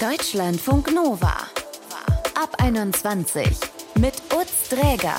Deutschlandfunk 0.00 0.94
Nova. 0.94 1.34
Ab 2.40 2.54
21 2.58 3.42
mit 3.98 4.12
Utz 4.32 4.68
Dräger. 4.68 5.16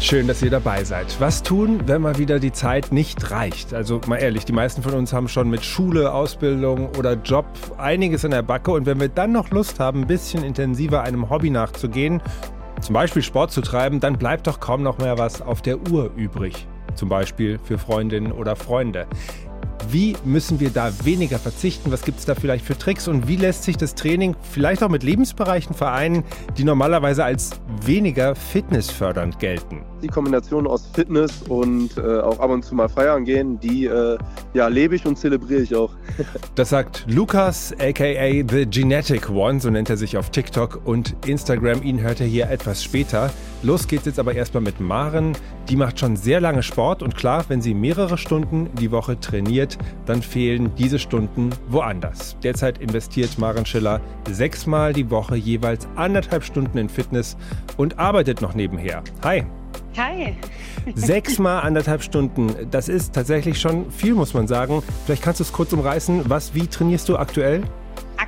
Schön, 0.00 0.26
dass 0.26 0.40
ihr 0.40 0.48
dabei 0.48 0.84
seid. 0.84 1.14
Was 1.20 1.42
tun, 1.42 1.82
wenn 1.84 2.00
mal 2.00 2.16
wieder 2.16 2.38
die 2.38 2.52
Zeit 2.52 2.92
nicht 2.92 3.30
reicht? 3.30 3.74
Also 3.74 4.00
mal 4.06 4.16
ehrlich, 4.16 4.46
die 4.46 4.52
meisten 4.52 4.82
von 4.82 4.94
uns 4.94 5.12
haben 5.12 5.28
schon 5.28 5.50
mit 5.50 5.66
Schule, 5.66 6.14
Ausbildung 6.14 6.88
oder 6.96 7.12
Job 7.12 7.44
einiges 7.76 8.24
in 8.24 8.30
der 8.30 8.42
Backe 8.42 8.70
und 8.70 8.86
wenn 8.86 8.98
wir 8.98 9.10
dann 9.10 9.32
noch 9.32 9.50
Lust 9.50 9.78
haben, 9.78 10.00
ein 10.00 10.06
bisschen 10.06 10.44
intensiver 10.44 11.02
einem 11.02 11.28
Hobby 11.28 11.50
nachzugehen, 11.50 12.22
zum 12.80 12.94
Beispiel 12.94 13.22
Sport 13.22 13.52
zu 13.52 13.60
treiben, 13.60 14.00
dann 14.00 14.16
bleibt 14.16 14.46
doch 14.46 14.60
kaum 14.60 14.82
noch 14.82 14.96
mehr 14.96 15.18
was 15.18 15.42
auf 15.42 15.60
der 15.60 15.78
Uhr 15.90 16.10
übrig. 16.16 16.66
Zum 16.94 17.10
Beispiel 17.10 17.58
für 17.62 17.76
Freundinnen 17.76 18.32
oder 18.32 18.56
Freunde. 18.56 19.06
Wie 19.88 20.16
müssen 20.24 20.58
wir 20.58 20.70
da 20.70 20.90
weniger 21.04 21.38
verzichten? 21.38 21.92
Was 21.92 22.02
gibt 22.02 22.18
es 22.18 22.24
da 22.24 22.34
vielleicht 22.34 22.64
für 22.64 22.76
Tricks? 22.76 23.06
Und 23.06 23.28
wie 23.28 23.36
lässt 23.36 23.62
sich 23.62 23.76
das 23.76 23.94
Training 23.94 24.34
vielleicht 24.50 24.82
auch 24.82 24.88
mit 24.88 25.04
Lebensbereichen 25.04 25.76
vereinen, 25.76 26.24
die 26.58 26.64
normalerweise 26.64 27.24
als 27.24 27.50
weniger 27.84 28.34
fitnessfördernd 28.34 29.38
gelten? 29.38 29.82
Die 30.02 30.08
Kombination 30.08 30.66
aus 30.66 30.86
Fitness 30.92 31.42
und 31.48 31.96
äh, 31.98 32.00
auch 32.00 32.40
ab 32.40 32.50
und 32.50 32.64
zu 32.64 32.74
mal 32.74 32.88
feiern 32.88 33.24
gehen, 33.24 33.60
die 33.60 33.86
äh, 33.86 34.18
ja, 34.54 34.66
lebe 34.66 34.96
ich 34.96 35.06
und 35.06 35.18
zelebriere 35.18 35.62
ich 35.62 35.74
auch. 35.74 35.92
das 36.56 36.70
sagt 36.70 37.04
Lukas, 37.08 37.72
aka 37.78 38.44
The 38.50 38.66
Genetic 38.68 39.30
One, 39.30 39.60
so 39.60 39.70
nennt 39.70 39.88
er 39.88 39.96
sich 39.96 40.16
auf 40.16 40.30
TikTok 40.30 40.80
und 40.84 41.14
Instagram. 41.26 41.82
Ihn 41.82 42.00
hört 42.00 42.20
er 42.20 42.26
hier 42.26 42.50
etwas 42.50 42.82
später. 42.82 43.30
Los 43.62 43.88
geht's 43.88 44.06
jetzt 44.06 44.18
aber 44.18 44.34
erstmal 44.34 44.62
mit 44.62 44.80
Maren. 44.80 45.32
Die 45.68 45.76
macht 45.76 45.98
schon 45.98 46.16
sehr 46.16 46.40
lange 46.40 46.62
Sport 46.62 47.02
und 47.02 47.16
klar, 47.16 47.44
wenn 47.48 47.62
sie 47.62 47.74
mehrere 47.74 48.18
Stunden 48.18 48.68
die 48.78 48.90
Woche 48.90 49.18
trainiert, 49.18 49.78
dann 50.04 50.22
fehlen 50.22 50.72
diese 50.76 50.98
Stunden 50.98 51.50
woanders. 51.68 52.36
Derzeit 52.42 52.78
investiert 52.78 53.38
Maren 53.38 53.66
Schiller 53.66 54.00
sechsmal 54.30 54.92
die 54.92 55.10
Woche 55.10 55.36
jeweils 55.36 55.88
anderthalb 55.96 56.44
Stunden 56.44 56.78
in 56.78 56.88
Fitness 56.88 57.36
und 57.76 57.98
arbeitet 57.98 58.42
noch 58.42 58.54
nebenher. 58.54 59.02
Hi. 59.24 59.44
Hi. 59.96 60.36
Sechsmal 60.94 61.62
anderthalb 61.62 62.02
Stunden, 62.02 62.52
das 62.70 62.88
ist 62.88 63.14
tatsächlich 63.14 63.58
schon 63.58 63.90
viel, 63.90 64.14
muss 64.14 64.34
man 64.34 64.46
sagen. 64.46 64.82
Vielleicht 65.06 65.22
kannst 65.22 65.40
du 65.40 65.44
es 65.44 65.52
kurz 65.52 65.72
umreißen. 65.72 66.28
Was, 66.28 66.54
wie 66.54 66.66
trainierst 66.66 67.08
du 67.08 67.16
aktuell? 67.16 67.62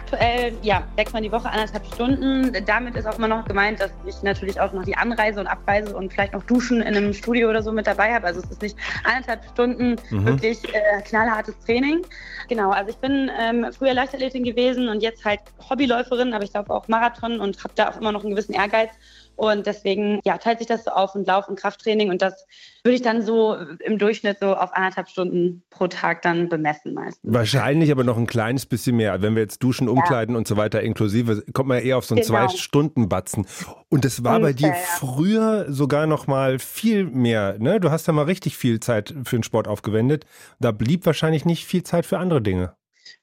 Aktuell, 0.09 0.53
ja, 0.63 0.83
sechsmal 0.97 1.23
die 1.23 1.31
Woche, 1.31 1.51
anderthalb 1.51 1.85
Stunden. 1.87 2.53
Damit 2.65 2.97
ist 2.97 3.07
auch 3.07 3.19
immer 3.19 3.29
noch 3.29 3.45
gemeint, 3.45 3.81
dass 3.81 3.91
ich 4.07 4.23
natürlich 4.23 4.61
auch 4.61 4.73
noch 4.73 4.85
die 4.85 4.97
Anreise 4.97 5.41
und 5.41 5.47
Abreise 5.47 5.95
und 5.95 6.13
vielleicht 6.13 6.33
noch 6.33 6.43
Duschen 6.45 6.81
in 6.81 6.97
einem 6.97 7.13
Studio 7.13 7.51
oder 7.51 7.63
so 7.63 7.73
mit 7.73 7.87
dabei 7.87 8.15
habe. 8.15 8.27
Also 8.27 8.41
es 8.41 8.51
ist 8.51 8.63
nicht 8.63 8.77
anderthalb 9.05 9.45
Stunden 9.53 9.97
mhm. 10.11 10.25
wirklich 10.25 10.63
äh, 10.75 11.03
knallhartes 11.03 11.59
Training. 11.61 12.05
Genau, 12.49 12.71
also 12.71 12.91
ich 12.91 12.97
bin 12.97 13.31
ähm, 13.39 13.67
früher 13.77 13.93
Leichtathletin 13.93 14.45
gewesen 14.45 14.89
und 14.89 15.03
jetzt 15.03 15.25
halt 15.25 15.41
Hobbyläuferin, 15.69 16.33
aber 16.33 16.45
ich 16.45 16.53
glaube 16.53 16.73
auch 16.73 16.89
Marathon 16.89 17.41
und 17.41 17.63
habe 17.63 17.75
da 17.77 17.91
auch 17.91 18.01
immer 18.01 18.13
noch 18.13 18.23
einen 18.23 18.31
gewissen 18.31 18.55
Ehrgeiz 18.55 18.91
und 19.39 19.67
deswegen 19.67 20.21
ja, 20.25 20.37
teilt 20.37 20.59
sich 20.59 20.67
das 20.67 20.83
so 20.83 20.91
auf 20.91 21.15
und 21.15 21.25
Lauf- 21.25 21.49
und 21.49 21.57
Krafttraining. 21.57 22.11
Und 22.11 22.23
das 22.23 22.45
würde 22.83 22.97
ich 22.97 23.03
dann 23.03 23.23
so 23.23 23.57
im 23.79 23.97
Durchschnitt 23.97 24.39
so 24.41 24.57
auf 24.57 24.73
anderthalb 24.73 25.09
Stunden 25.09 25.63
pro 25.71 25.87
Tag 25.87 26.23
dann 26.23 26.49
bemessen 26.49 26.93
meistens. 26.93 27.33
Wahrscheinlich 27.33 27.93
aber 27.93 28.03
noch 28.03 28.17
ein 28.17 28.27
kleines 28.27 28.67
bisschen 28.67 28.97
mehr. 28.97 29.23
Wenn 29.23 29.37
wir 29.37 29.43
jetzt 29.43 29.63
duschen, 29.63 29.89
umkleiden 29.89 30.35
ja. 30.35 30.39
und 30.39 30.49
so 30.49 30.57
weiter 30.57 30.83
inklusive, 30.83 31.45
kommt 31.53 31.69
man 31.69 31.79
eher 31.79 31.99
auf 31.99 32.05
so 32.05 32.17
einen 32.17 32.25
genau. 32.25 32.49
Zwei-Stunden-Batzen. 32.49 33.47
Und 33.89 34.05
das 34.05 34.25
war 34.25 34.41
Ungefähr, 34.41 34.71
bei 34.71 34.75
dir 34.75 34.83
früher 34.99 35.73
sogar 35.73 36.09
noch 36.09 36.27
mal 36.27 36.59
viel 36.59 37.05
mehr. 37.05 37.61
Ne? 37.61 37.79
Du 37.79 37.93
hast 37.93 38.09
ja 38.09 38.13
mal 38.13 38.25
richtig 38.25 38.57
viel 38.57 38.81
Zeit 38.81 39.15
für 39.23 39.37
den 39.37 39.45
Sport 39.45 39.69
aufgewendet. 39.69 40.27
Da 40.59 40.73
blieb 40.73 41.07
wahrscheinlich 41.07 41.45
nicht 41.45 41.65
viel 41.65 41.85
Zeit 41.85 42.07
für 42.07 42.19
andere 42.19 42.43
Dinge. 42.43 42.75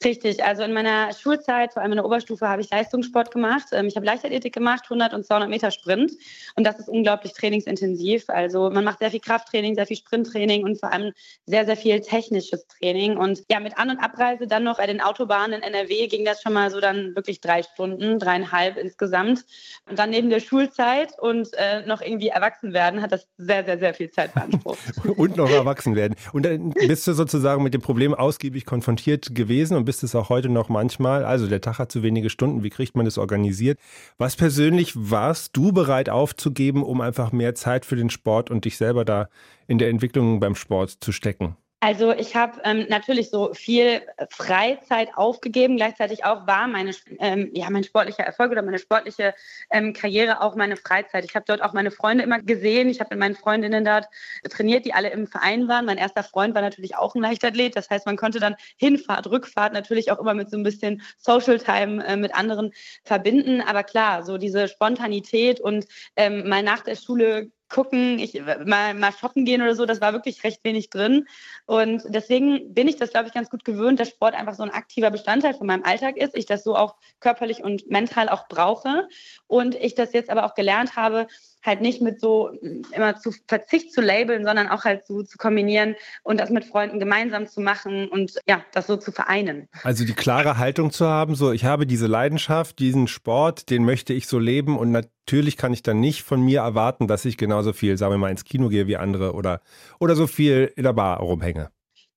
Richtig, 0.03 0.43
also 0.43 0.63
in 0.63 0.73
meiner 0.73 1.13
Schulzeit, 1.13 1.73
vor 1.73 1.81
allem 1.81 1.93
in 1.93 1.97
der 1.97 2.05
Oberstufe, 2.05 2.47
habe 2.47 2.61
ich 2.61 2.69
Leistungssport 2.69 3.31
gemacht. 3.31 3.67
Ähm, 3.71 3.87
ich 3.87 3.95
habe 3.95 4.05
Leichtathletik 4.05 4.53
gemacht, 4.53 4.83
100 4.85 5.13
und 5.13 5.25
200 5.25 5.49
Meter 5.49 5.71
Sprint. 5.71 6.11
Und 6.55 6.65
das 6.65 6.79
ist 6.79 6.89
unglaublich 6.89 7.33
trainingsintensiv. 7.33 8.25
Also 8.29 8.69
man 8.69 8.83
macht 8.83 8.99
sehr 8.99 9.11
viel 9.11 9.19
Krafttraining, 9.19 9.75
sehr 9.75 9.87
viel 9.87 9.97
Sprinttraining 9.97 10.63
und 10.63 10.79
vor 10.79 10.91
allem 10.91 11.13
sehr, 11.45 11.65
sehr 11.65 11.77
viel 11.77 12.01
technisches 12.01 12.67
Training. 12.67 13.17
Und 13.17 13.43
ja, 13.49 13.59
mit 13.59 13.77
An- 13.77 13.89
und 13.89 13.99
Abreise 13.99 14.47
dann 14.47 14.63
noch 14.63 14.77
bei 14.77 14.87
den 14.87 15.01
Autobahnen 15.01 15.61
in 15.61 15.61
NRW 15.61 16.07
ging 16.07 16.25
das 16.25 16.41
schon 16.41 16.53
mal 16.53 16.71
so 16.71 16.79
dann 16.79 17.15
wirklich 17.15 17.41
drei 17.41 17.63
Stunden, 17.63 18.19
dreieinhalb 18.19 18.77
insgesamt. 18.77 19.45
Und 19.89 19.99
dann 19.99 20.09
neben 20.09 20.29
der 20.29 20.39
Schulzeit 20.39 21.13
und 21.19 21.49
äh, 21.53 21.85
noch 21.85 22.01
irgendwie 22.01 22.29
erwachsen 22.29 22.73
werden, 22.73 23.01
hat 23.01 23.11
das 23.11 23.27
sehr, 23.37 23.65
sehr, 23.65 23.79
sehr 23.79 23.93
viel 23.93 24.09
Zeit 24.11 24.33
beansprucht. 24.33 24.79
und 25.17 25.37
noch 25.37 25.49
erwachsen 25.49 25.95
werden. 25.95 26.15
Und 26.33 26.45
dann 26.45 26.71
bist 26.71 27.07
du 27.07 27.13
sozusagen 27.13 27.63
mit 27.63 27.73
dem 27.73 27.81
Problem 27.81 28.13
ausgiebig 28.13 28.65
konfrontiert 28.65 29.33
gewesen 29.33 29.74
und 29.75 29.85
bist 29.85 30.03
es 30.03 30.15
auch 30.15 30.29
heute 30.29 30.49
noch 30.49 30.69
manchmal. 30.69 31.25
Also 31.25 31.47
der 31.47 31.61
Tag 31.61 31.79
hat 31.79 31.91
zu 31.91 32.03
wenige 32.03 32.29
Stunden. 32.29 32.63
Wie 32.63 32.69
kriegt 32.69 32.95
man 32.95 33.05
das 33.05 33.17
organisiert? 33.17 33.79
Was 34.17 34.35
persönlich 34.35 34.93
warst 34.95 35.55
du 35.55 35.71
bereit 35.71 36.09
aufzugeben, 36.09 36.83
um 36.83 37.01
einfach 37.01 37.31
mehr 37.31 37.55
Zeit 37.55 37.85
für 37.85 37.95
den 37.95 38.09
Sport 38.09 38.49
und 38.49 38.65
dich 38.65 38.77
selber 38.77 39.05
da 39.05 39.29
in 39.67 39.77
der 39.77 39.89
Entwicklung 39.89 40.39
beim 40.39 40.55
Sport 40.55 40.91
zu 40.91 41.11
stecken? 41.11 41.57
Also 41.81 42.13
ich 42.13 42.35
habe 42.35 42.61
ähm, 42.63 42.87
natürlich 42.89 43.29
so 43.29 43.53
viel 43.53 44.01
Freizeit 44.29 45.09
aufgegeben. 45.15 45.75
Gleichzeitig 45.75 46.25
auch 46.25 46.47
war 46.47 46.67
meine, 46.67 46.91
ähm, 47.19 47.51
ja, 47.53 47.69
mein 47.69 47.83
sportlicher 47.83 48.23
Erfolg 48.23 48.51
oder 48.51 48.63
meine 48.63 48.79
sportliche 48.79 49.35
ähm, 49.69 49.93
Karriere 49.93 50.41
auch 50.41 50.55
meine 50.55 50.77
Freizeit. 50.77 51.25
Ich 51.25 51.35
habe 51.35 51.45
dort 51.47 51.61
auch 51.61 51.73
meine 51.73 51.91
Freunde 51.91 52.23
immer 52.23 52.39
gesehen. 52.39 52.89
Ich 52.89 53.01
habe 53.01 53.09
mit 53.11 53.19
meinen 53.19 53.35
Freundinnen 53.35 53.85
dort 53.85 54.07
trainiert, 54.49 54.85
die 54.85 54.93
alle 54.93 55.09
im 55.11 55.27
Verein 55.27 55.67
waren. 55.67 55.85
Mein 55.85 55.97
erster 55.97 56.23
Freund 56.23 56.55
war 56.55 56.61
natürlich 56.61 56.95
auch 56.95 57.13
ein 57.13 57.21
Leichtathlet. 57.21 57.75
Das 57.75 57.89
heißt, 57.89 58.05
man 58.07 58.17
konnte 58.17 58.39
dann 58.39 58.55
Hinfahrt, 58.77 59.27
Rückfahrt 59.27 59.73
natürlich 59.73 60.11
auch 60.11 60.19
immer 60.19 60.33
mit 60.33 60.49
so 60.49 60.57
ein 60.57 60.63
bisschen 60.63 61.03
Social 61.17 61.59
Time 61.59 62.03
äh, 62.05 62.15
mit 62.15 62.33
anderen 62.33 62.71
verbinden. 63.03 63.61
Aber 63.61 63.83
klar, 63.83 64.23
so 64.23 64.37
diese 64.37 64.69
Spontanität 64.69 65.59
und 65.59 65.85
ähm, 66.15 66.47
mal 66.49 66.63
nach 66.63 66.81
der 66.81 66.95
Schule 66.95 67.51
gucken, 67.69 68.19
ich, 68.19 68.41
mal, 68.65 68.93
mal 68.93 69.11
shoppen 69.11 69.45
gehen 69.45 69.61
oder 69.61 69.75
so, 69.75 69.85
das 69.85 70.01
war 70.01 70.13
wirklich 70.13 70.43
recht 70.43 70.63
wenig 70.63 70.89
drin. 70.89 71.27
Und 71.65 72.03
deswegen 72.09 72.73
bin 72.73 72.87
ich 72.87 72.97
das, 72.97 73.11
glaube 73.11 73.27
ich, 73.27 73.33
ganz 73.33 73.49
gut 73.49 73.65
gewöhnt, 73.65 73.99
dass 73.99 74.09
Sport 74.09 74.35
einfach 74.35 74.53
so 74.53 74.63
ein 74.63 74.71
aktiver 74.71 75.11
Bestandteil 75.11 75.53
von 75.53 75.67
meinem 75.67 75.83
Alltag 75.83 76.17
ist. 76.17 76.35
Ich 76.35 76.45
das 76.45 76.63
so 76.63 76.75
auch 76.75 76.95
körperlich 77.19 77.63
und 77.63 77.89
mental 77.89 78.29
auch 78.29 78.47
brauche. 78.47 79.07
Und 79.47 79.75
ich 79.75 79.95
das 79.95 80.13
jetzt 80.13 80.29
aber 80.29 80.45
auch 80.45 80.53
gelernt 80.53 80.95
habe, 80.95 81.27
halt 81.65 81.81
nicht 81.81 82.01
mit 82.01 82.21
so 82.21 82.51
immer 82.91 83.17
zu 83.17 83.31
Verzicht 83.47 83.91
zu 83.91 84.01
labeln, 84.01 84.45
sondern 84.45 84.69
auch 84.69 84.85
halt 84.85 85.05
so 85.05 85.23
zu 85.23 85.37
kombinieren 85.37 85.95
und 86.23 86.39
das 86.39 86.49
mit 86.49 86.65
Freunden 86.65 86.99
gemeinsam 86.99 87.47
zu 87.47 87.61
machen 87.61 88.07
und 88.07 88.33
ja, 88.47 88.63
das 88.73 88.87
so 88.87 88.97
zu 88.97 89.11
vereinen. 89.11 89.67
Also 89.83 90.05
die 90.05 90.13
klare 90.13 90.57
Haltung 90.57 90.91
zu 90.91 91.07
haben, 91.07 91.35
so 91.35 91.51
ich 91.51 91.65
habe 91.65 91.87
diese 91.87 92.07
Leidenschaft, 92.07 92.79
diesen 92.79 93.07
Sport, 93.07 93.69
den 93.69 93.83
möchte 93.83 94.13
ich 94.13 94.27
so 94.27 94.39
leben 94.39 94.77
und 94.77 94.91
natürlich 94.91 95.57
kann 95.57 95.73
ich 95.73 95.81
dann 95.81 95.99
nicht 95.99 96.23
von 96.23 96.41
mir 96.41 96.61
erwarten, 96.61 97.07
dass 97.07 97.25
ich 97.25 97.37
genauso 97.55 97.71
viel, 97.71 97.97
sagen 97.97 98.11
wir 98.11 98.17
mal, 98.17 98.31
ins 98.31 98.43
Kino 98.43 98.67
gehe 98.67 98.87
wie 98.87 98.97
andere 98.97 99.33
oder, 99.33 99.61
oder 99.99 100.15
so 100.15 100.27
viel 100.27 100.73
in 100.75 100.83
der 100.83 100.93
Bar 100.93 101.19
rumhänge. 101.19 101.69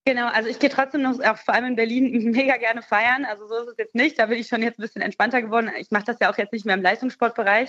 Genau, 0.05 0.27
also 0.29 0.49
ich 0.49 0.59
gehe 0.59 0.71
trotzdem 0.71 1.03
noch, 1.03 1.21
auch 1.21 1.37
vor 1.37 1.55
allem 1.55 1.67
in 1.67 1.77
Berlin, 1.77 2.31
mega 2.33 2.57
gerne 2.57 2.83
feiern. 2.83 3.25
Also 3.25 3.47
so 3.47 3.57
ist 3.57 3.69
es 3.69 3.75
jetzt 3.79 3.95
nicht. 3.95 4.19
Da 4.19 4.27
bin 4.27 4.39
ich 4.39 4.49
schon 4.49 4.63
jetzt 4.63 4.79
ein 4.79 4.83
bisschen 4.83 5.03
entspannter 5.03 5.43
geworden. 5.43 5.71
Ich 5.79 5.91
mache 5.91 6.07
das 6.07 6.17
ja 6.19 6.33
auch 6.33 6.39
jetzt 6.39 6.53
nicht 6.53 6.65
mehr 6.65 6.75
im 6.75 6.83
Leistungssportbereich. 6.83 7.69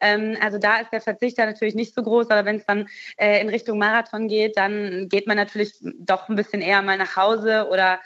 Ähm, 0.00 0.36
also 0.40 0.58
da 0.58 0.76
ist 0.76 0.92
der 0.92 1.00
Verzicht 1.00 1.36
ja 1.36 1.46
natürlich 1.46 1.74
nicht 1.74 1.92
so 1.92 2.02
groß. 2.02 2.30
Aber 2.30 2.44
wenn 2.44 2.56
es 2.56 2.64
dann 2.64 2.88
äh, 3.16 3.40
in 3.40 3.48
Richtung 3.48 3.76
Marathon 3.76 4.28
geht, 4.28 4.56
dann 4.56 5.08
geht 5.08 5.26
man 5.26 5.36
natürlich 5.36 5.74
doch 5.82 6.28
ein 6.28 6.36
bisschen 6.36 6.62
eher 6.62 6.80
mal 6.80 6.96
nach 6.96 7.16
Hause 7.16 7.66
oder 7.68 7.98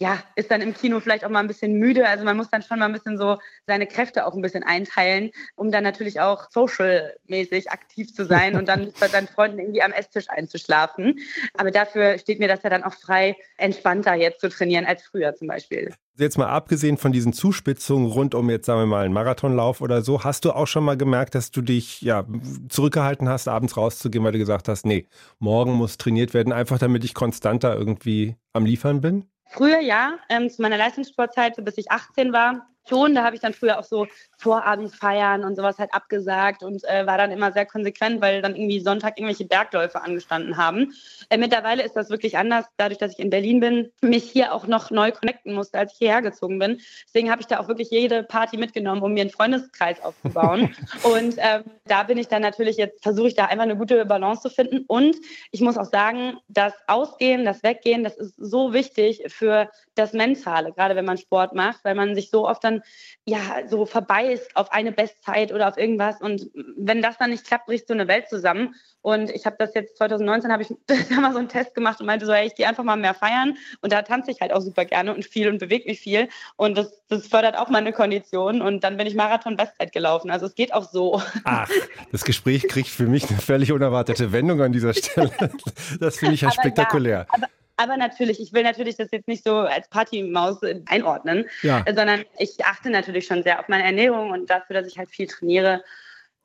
ja, 0.00 0.18
ist 0.34 0.50
dann 0.50 0.62
im 0.62 0.72
Kino 0.72 0.98
vielleicht 0.98 1.26
auch 1.26 1.28
mal 1.28 1.40
ein 1.40 1.46
bisschen 1.46 1.74
müde. 1.74 2.08
Also 2.08 2.24
man 2.24 2.34
muss 2.34 2.48
dann 2.48 2.62
schon 2.62 2.78
mal 2.78 2.86
ein 2.86 2.92
bisschen 2.92 3.18
so 3.18 3.36
seine 3.66 3.86
Kräfte 3.86 4.26
auch 4.26 4.34
ein 4.34 4.40
bisschen 4.40 4.62
einteilen, 4.62 5.30
um 5.56 5.70
dann 5.70 5.84
natürlich 5.84 6.20
auch 6.20 6.50
social-mäßig 6.50 7.70
aktiv 7.70 8.14
zu 8.14 8.24
sein 8.24 8.56
und 8.56 8.66
dann 8.66 8.92
bei 9.00 9.08
seinen 9.08 9.28
Freunden 9.28 9.58
irgendwie 9.58 9.82
am 9.82 9.92
Esstisch 9.92 10.30
einzuschlafen. 10.30 11.18
Aber 11.52 11.70
dafür 11.70 12.18
steht 12.18 12.40
mir 12.40 12.48
das 12.48 12.62
ja 12.62 12.70
dann 12.70 12.82
auch 12.82 12.94
frei, 12.94 13.36
entspannter 13.58 14.14
jetzt 14.14 14.40
zu 14.40 14.48
trainieren 14.48 14.86
als 14.86 15.02
früher 15.02 15.34
zum 15.34 15.48
Beispiel. 15.48 15.92
Jetzt 16.16 16.38
mal 16.38 16.48
abgesehen 16.48 16.96
von 16.96 17.12
diesen 17.12 17.34
Zuspitzungen 17.34 18.10
rund 18.10 18.34
um 18.34 18.48
jetzt 18.48 18.66
sagen 18.66 18.80
wir 18.80 18.86
mal 18.86 19.04
einen 19.04 19.14
Marathonlauf 19.14 19.82
oder 19.82 20.00
so, 20.00 20.24
hast 20.24 20.46
du 20.46 20.52
auch 20.52 20.66
schon 20.66 20.84
mal 20.84 20.96
gemerkt, 20.96 21.34
dass 21.34 21.50
du 21.50 21.60
dich 21.60 22.00
ja 22.00 22.26
zurückgehalten 22.70 23.28
hast, 23.28 23.48
abends 23.48 23.76
rauszugehen, 23.76 24.24
weil 24.24 24.32
du 24.32 24.38
gesagt 24.38 24.68
hast, 24.68 24.86
nee, 24.86 25.06
morgen 25.38 25.72
muss 25.72 25.98
trainiert 25.98 26.32
werden, 26.32 26.54
einfach 26.54 26.78
damit 26.78 27.04
ich 27.04 27.12
konstanter 27.12 27.76
irgendwie 27.76 28.36
am 28.54 28.64
Liefern 28.64 29.02
bin? 29.02 29.29
Früher 29.50 29.80
ja, 29.80 30.18
ähm, 30.28 30.48
zu 30.48 30.62
meiner 30.62 30.76
Leistungssportzeit, 30.76 31.56
bis 31.64 31.76
ich 31.76 31.90
18 31.90 32.32
war, 32.32 32.68
schon, 32.88 33.14
da 33.14 33.24
habe 33.24 33.34
ich 33.34 33.42
dann 33.42 33.52
früher 33.52 33.78
auch 33.78 33.84
so 33.84 34.06
Vorabendfeiern 34.40 35.44
und 35.44 35.56
sowas 35.56 35.78
halt 35.78 35.92
abgesagt 35.92 36.62
und 36.62 36.82
äh, 36.84 37.06
war 37.06 37.18
dann 37.18 37.30
immer 37.30 37.52
sehr 37.52 37.66
konsequent, 37.66 38.20
weil 38.20 38.40
dann 38.40 38.56
irgendwie 38.56 38.80
Sonntag 38.80 39.18
irgendwelche 39.18 39.44
Bergläufe 39.44 40.00
angestanden 40.02 40.56
haben. 40.56 40.94
Äh, 41.28 41.36
mittlerweile 41.36 41.82
ist 41.82 41.94
das 41.94 42.08
wirklich 42.08 42.38
anders, 42.38 42.64
dadurch, 42.78 42.98
dass 42.98 43.12
ich 43.12 43.18
in 43.18 43.30
Berlin 43.30 43.60
bin, 43.60 43.92
mich 44.00 44.24
hier 44.24 44.54
auch 44.54 44.66
noch 44.66 44.90
neu 44.90 45.12
connecten 45.12 45.52
musste, 45.52 45.78
als 45.78 45.92
ich 45.92 45.98
hierher 45.98 46.22
gezogen 46.22 46.58
bin. 46.58 46.80
Deswegen 47.06 47.30
habe 47.30 47.42
ich 47.42 47.48
da 47.48 47.60
auch 47.60 47.68
wirklich 47.68 47.90
jede 47.90 48.22
Party 48.22 48.56
mitgenommen, 48.56 49.02
um 49.02 49.12
mir 49.12 49.22
einen 49.22 49.30
Freundeskreis 49.30 50.02
aufzubauen. 50.02 50.74
und 51.02 51.34
ähm, 51.36 51.64
da 51.86 52.02
bin 52.04 52.16
ich 52.16 52.28
dann 52.28 52.42
natürlich 52.42 52.78
jetzt, 52.78 53.02
versuche 53.02 53.28
ich 53.28 53.34
da 53.34 53.46
einfach 53.46 53.64
eine 53.64 53.76
gute 53.76 54.04
Balance 54.06 54.42
zu 54.42 54.48
finden. 54.48 54.84
Und 54.86 55.16
ich 55.50 55.60
muss 55.60 55.76
auch 55.76 55.84
sagen, 55.84 56.38
das 56.48 56.72
Ausgehen, 56.86 57.44
das 57.44 57.62
Weggehen, 57.62 58.04
das 58.04 58.16
ist 58.16 58.34
so 58.38 58.72
wichtig 58.72 59.22
für 59.28 59.70
das 59.94 60.12
Mentale, 60.12 60.72
gerade 60.72 60.96
wenn 60.96 61.04
man 61.04 61.18
Sport 61.18 61.54
macht, 61.54 61.84
weil 61.84 61.94
man 61.94 62.14
sich 62.14 62.30
so 62.30 62.48
oft 62.48 62.64
dann 62.64 62.82
ja 63.26 63.40
so 63.68 63.84
verbeißt 64.30 64.56
auf 64.56 64.72
eine 64.72 64.92
Bestzeit 64.92 65.52
oder 65.52 65.68
auf 65.68 65.76
irgendwas. 65.76 66.20
Und 66.20 66.50
wenn 66.76 67.02
das 67.02 67.18
dann 67.18 67.30
nicht 67.30 67.46
klappt, 67.46 67.66
bricht 67.66 67.88
so 67.88 67.94
eine 67.94 68.08
Welt 68.08 68.28
zusammen. 68.28 68.74
Und 69.02 69.30
ich 69.30 69.46
habe 69.46 69.56
das 69.58 69.74
jetzt 69.74 69.96
2019 69.96 70.52
habe 70.52 70.62
ich 70.62 70.68
da 71.10 71.20
mal 71.20 71.32
so 71.32 71.38
einen 71.38 71.48
Test 71.48 71.74
gemacht 71.74 72.00
und 72.00 72.06
meinte 72.06 72.26
so, 72.26 72.32
hey, 72.32 72.46
ich 72.46 72.54
gehe 72.54 72.68
einfach 72.68 72.84
mal 72.84 72.96
mehr 72.96 73.14
feiern. 73.14 73.56
Und 73.80 73.92
da 73.92 74.02
tanze 74.02 74.30
ich 74.30 74.40
halt 74.40 74.52
auch 74.52 74.60
super 74.60 74.84
gerne 74.84 75.14
und 75.14 75.24
viel 75.24 75.48
und 75.48 75.58
bewege 75.58 75.88
mich 75.88 76.00
viel. 76.00 76.28
Und 76.56 76.76
das, 76.76 77.02
das 77.08 77.26
fördert 77.26 77.56
auch 77.56 77.68
meine 77.68 77.92
Kondition. 77.92 78.62
Und 78.62 78.84
dann 78.84 78.96
bin 78.96 79.06
ich 79.06 79.14
Marathon-Bestzeit 79.14 79.92
gelaufen. 79.92 80.30
Also 80.30 80.46
es 80.46 80.54
geht 80.54 80.74
auch 80.74 80.88
so. 80.88 81.22
Ach, 81.44 81.68
das 82.12 82.24
Gespräch 82.24 82.68
kriegt 82.68 82.88
für 82.88 83.06
mich 83.06 83.28
eine 83.28 83.38
völlig 83.38 83.72
unerwartete 83.72 84.32
Wendung 84.32 84.60
an 84.60 84.72
dieser 84.72 84.94
Stelle. 84.94 85.30
Das 85.98 86.16
finde 86.18 86.34
ich 86.34 86.42
ja 86.42 86.50
spektakulär. 86.50 87.26
Ja, 87.28 87.34
aber 87.34 87.46
aber 87.80 87.96
natürlich, 87.96 88.40
ich 88.40 88.52
will 88.52 88.62
natürlich 88.62 88.96
das 88.96 89.10
jetzt 89.10 89.26
nicht 89.26 89.42
so 89.42 89.56
als 89.56 89.88
Partymaus 89.88 90.58
einordnen, 90.86 91.46
ja. 91.62 91.82
sondern 91.86 92.24
ich 92.38 92.62
achte 92.64 92.90
natürlich 92.90 93.26
schon 93.26 93.42
sehr 93.42 93.58
auf 93.58 93.68
meine 93.68 93.84
Ernährung 93.84 94.30
und 94.30 94.50
dafür, 94.50 94.74
dass 94.74 94.86
ich 94.86 94.98
halt 94.98 95.10
viel 95.10 95.26
trainiere 95.26 95.82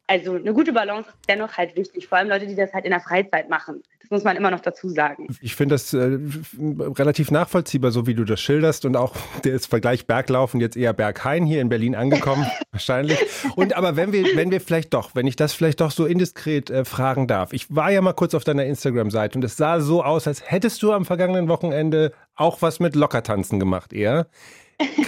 also 0.08 0.36
eine 0.36 0.54
gute 0.54 0.72
Balance 0.72 1.10
ist 1.10 1.30
dennoch 1.30 1.58
halt 1.58 1.76
wichtig, 1.76 2.08
vor 2.08 2.18
allem 2.18 2.30
Leute, 2.30 2.48
die 2.48 2.56
das 2.56 2.74
halt 2.74 2.86
in 2.86 2.92
der 2.92 3.00
Freizeit 3.00 3.50
machen. 3.50 3.82
Das 4.02 4.12
muss 4.12 4.24
man 4.24 4.38
immer 4.38 4.52
noch 4.52 4.60
dazu 4.60 4.88
sagen. 4.88 5.28
Ich 5.42 5.56
finde 5.56 5.74
das 5.74 5.92
äh, 5.94 6.20
relativ 6.60 7.32
nachvollziehbar, 7.32 7.90
so 7.90 8.06
wie 8.06 8.14
du 8.14 8.24
das 8.24 8.40
schilderst 8.40 8.86
und 8.86 8.96
auch 8.96 9.16
der 9.44 9.60
Vergleich 9.60 10.06
Berglaufen 10.06 10.62
jetzt 10.62 10.78
eher 10.78 10.94
Berghain 10.94 11.44
hier 11.46 11.60
in 11.60 11.70
Berlin 11.70 11.96
angekommen, 11.96 12.46
wahrscheinlich. 12.72 13.18
Und 13.56 13.76
aber 13.76 13.96
wenn 13.96 14.12
wir, 14.14 14.36
wenn 14.36 14.52
wir 14.52 14.62
vielleicht 14.62 14.94
doch, 14.94 15.16
wenn 15.16 15.26
ich 15.26 15.36
das 15.36 15.54
vielleicht 15.54 15.82
doch 15.82 15.90
so 15.90 16.06
indiskret 16.06 16.70
äh, 16.70 16.86
fragen 16.86 17.28
darf. 17.28 17.52
Ich 17.52 17.76
war 17.76 17.92
ja 17.92 18.02
mal 18.02 18.14
kurz 18.14 18.36
auf 18.36 18.44
deiner 18.44 18.66
Instagram-Seite 18.66 19.40
und 19.40 19.44
es 19.44 19.58
sah 19.58 19.80
so 19.80 20.04
aus, 20.04 20.28
als 20.28 20.52
hättest 20.52 20.84
du 20.84 20.92
am 20.92 21.06
vergangenen 21.06 21.48
Wochenende 21.48 22.12
auch 22.36 22.62
was 22.62 22.80
mit 22.80 22.96
Lockertanzen 22.96 23.60
gemacht, 23.60 23.92
eher. 23.92 24.28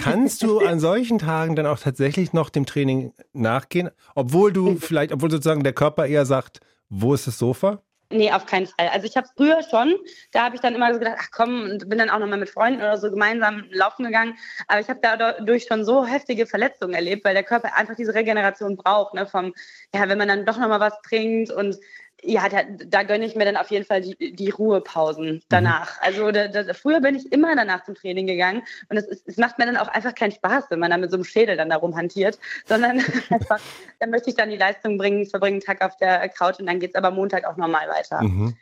Kannst 0.02 0.42
du 0.42 0.60
an 0.60 0.80
solchen 0.80 1.18
Tagen 1.18 1.56
dann 1.56 1.66
auch 1.66 1.78
tatsächlich 1.78 2.32
noch 2.32 2.50
dem 2.50 2.66
Training 2.66 3.12
nachgehen, 3.32 3.90
obwohl 4.14 4.52
du 4.52 4.76
vielleicht, 4.76 5.12
obwohl 5.12 5.30
sozusagen 5.30 5.64
der 5.64 5.72
Körper 5.72 6.06
eher 6.06 6.26
sagt, 6.26 6.60
wo 6.88 7.14
ist 7.14 7.26
das 7.26 7.38
Sofa? 7.38 7.82
Nee, 8.10 8.32
auf 8.32 8.46
keinen 8.46 8.66
Fall. 8.66 8.88
Also 8.88 9.06
ich 9.06 9.18
habe 9.18 9.26
es 9.26 9.32
früher 9.36 9.62
schon, 9.62 9.94
da 10.32 10.44
habe 10.44 10.54
ich 10.54 10.62
dann 10.62 10.74
immer 10.74 10.94
so 10.94 10.98
gedacht, 10.98 11.18
ach 11.20 11.28
komm, 11.30 11.64
und 11.64 11.90
bin 11.90 11.98
dann 11.98 12.08
auch 12.08 12.18
nochmal 12.18 12.38
mit 12.38 12.48
Freunden 12.48 12.80
oder 12.80 12.96
so 12.96 13.10
gemeinsam 13.10 13.64
laufen 13.70 14.04
gegangen. 14.04 14.34
Aber 14.66 14.80
ich 14.80 14.88
habe 14.88 15.00
dadurch 15.02 15.66
schon 15.68 15.84
so 15.84 16.06
heftige 16.06 16.46
Verletzungen 16.46 16.94
erlebt, 16.94 17.22
weil 17.26 17.34
der 17.34 17.44
Körper 17.44 17.74
einfach 17.76 17.96
diese 17.96 18.14
Regeneration 18.14 18.78
braucht, 18.78 19.12
ne? 19.12 19.26
Vom, 19.26 19.52
ja, 19.94 20.08
wenn 20.08 20.16
man 20.16 20.28
dann 20.28 20.46
doch 20.46 20.56
nochmal 20.56 20.80
was 20.80 20.98
trinkt 21.02 21.52
und 21.52 21.76
ja, 22.22 22.48
da, 22.48 22.62
da 22.86 23.02
gönne 23.04 23.24
ich 23.24 23.36
mir 23.36 23.44
dann 23.44 23.56
auf 23.56 23.70
jeden 23.70 23.84
Fall 23.84 24.00
die, 24.00 24.34
die 24.34 24.50
Ruhepausen 24.50 25.42
danach. 25.48 25.92
Mhm. 25.96 25.98
Also 26.00 26.30
da, 26.32 26.48
da, 26.48 26.74
früher 26.74 27.00
bin 27.00 27.14
ich 27.14 27.30
immer 27.32 27.54
danach 27.54 27.84
zum 27.84 27.94
Training 27.94 28.26
gegangen 28.26 28.62
und 28.88 28.96
es, 28.96 29.06
es, 29.06 29.22
es 29.24 29.36
macht 29.36 29.58
mir 29.58 29.66
dann 29.66 29.76
auch 29.76 29.88
einfach 29.88 30.14
keinen 30.14 30.32
Spaß, 30.32 30.64
wenn 30.70 30.80
man 30.80 30.90
da 30.90 30.96
mit 30.96 31.10
so 31.10 31.16
einem 31.16 31.24
Schädel 31.24 31.56
dann 31.56 31.70
da 31.70 31.76
rumhantiert, 31.76 32.38
sondern 32.66 32.98
einfach, 33.30 33.60
dann 34.00 34.10
möchte 34.10 34.30
ich 34.30 34.36
dann 34.36 34.50
die 34.50 34.56
Leistung 34.56 34.98
bringen, 34.98 35.26
verbringe 35.26 35.54
einen 35.54 35.60
Tag 35.60 35.82
auf 35.82 35.96
der 35.96 36.28
Couch 36.28 36.58
und 36.58 36.66
dann 36.66 36.80
geht 36.80 36.90
es 36.90 36.96
aber 36.96 37.10
Montag 37.10 37.44
auch 37.46 37.56
normal 37.56 37.88
weiter. 37.88 38.22
Mhm. 38.22 38.56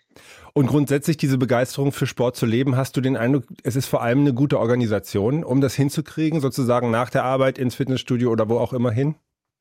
Und 0.53 0.67
grundsätzlich 0.67 1.17
diese 1.17 1.37
Begeisterung 1.37 1.93
für 1.93 2.07
Sport 2.07 2.37
zu 2.37 2.47
leben, 2.47 2.77
hast 2.77 2.97
du 2.97 3.01
den 3.01 3.17
Eindruck, 3.17 3.45
es 3.63 3.77
ist 3.77 3.87
vor 3.87 4.03
allem 4.03 4.21
eine 4.21 4.33
gute 4.33 4.59
Organisation, 4.59 5.45
um 5.45 5.61
das 5.61 5.75
hinzukriegen, 5.75 6.41
sozusagen 6.41 6.91
nach 6.91 7.11
der 7.11 7.25
Arbeit 7.25 7.59
ins 7.59 7.75
Fitnessstudio 7.75 8.31
oder 8.31 8.49
wo 8.49 8.59
auch 8.59 8.73
immer 8.73 8.91
hin? 8.91 9.17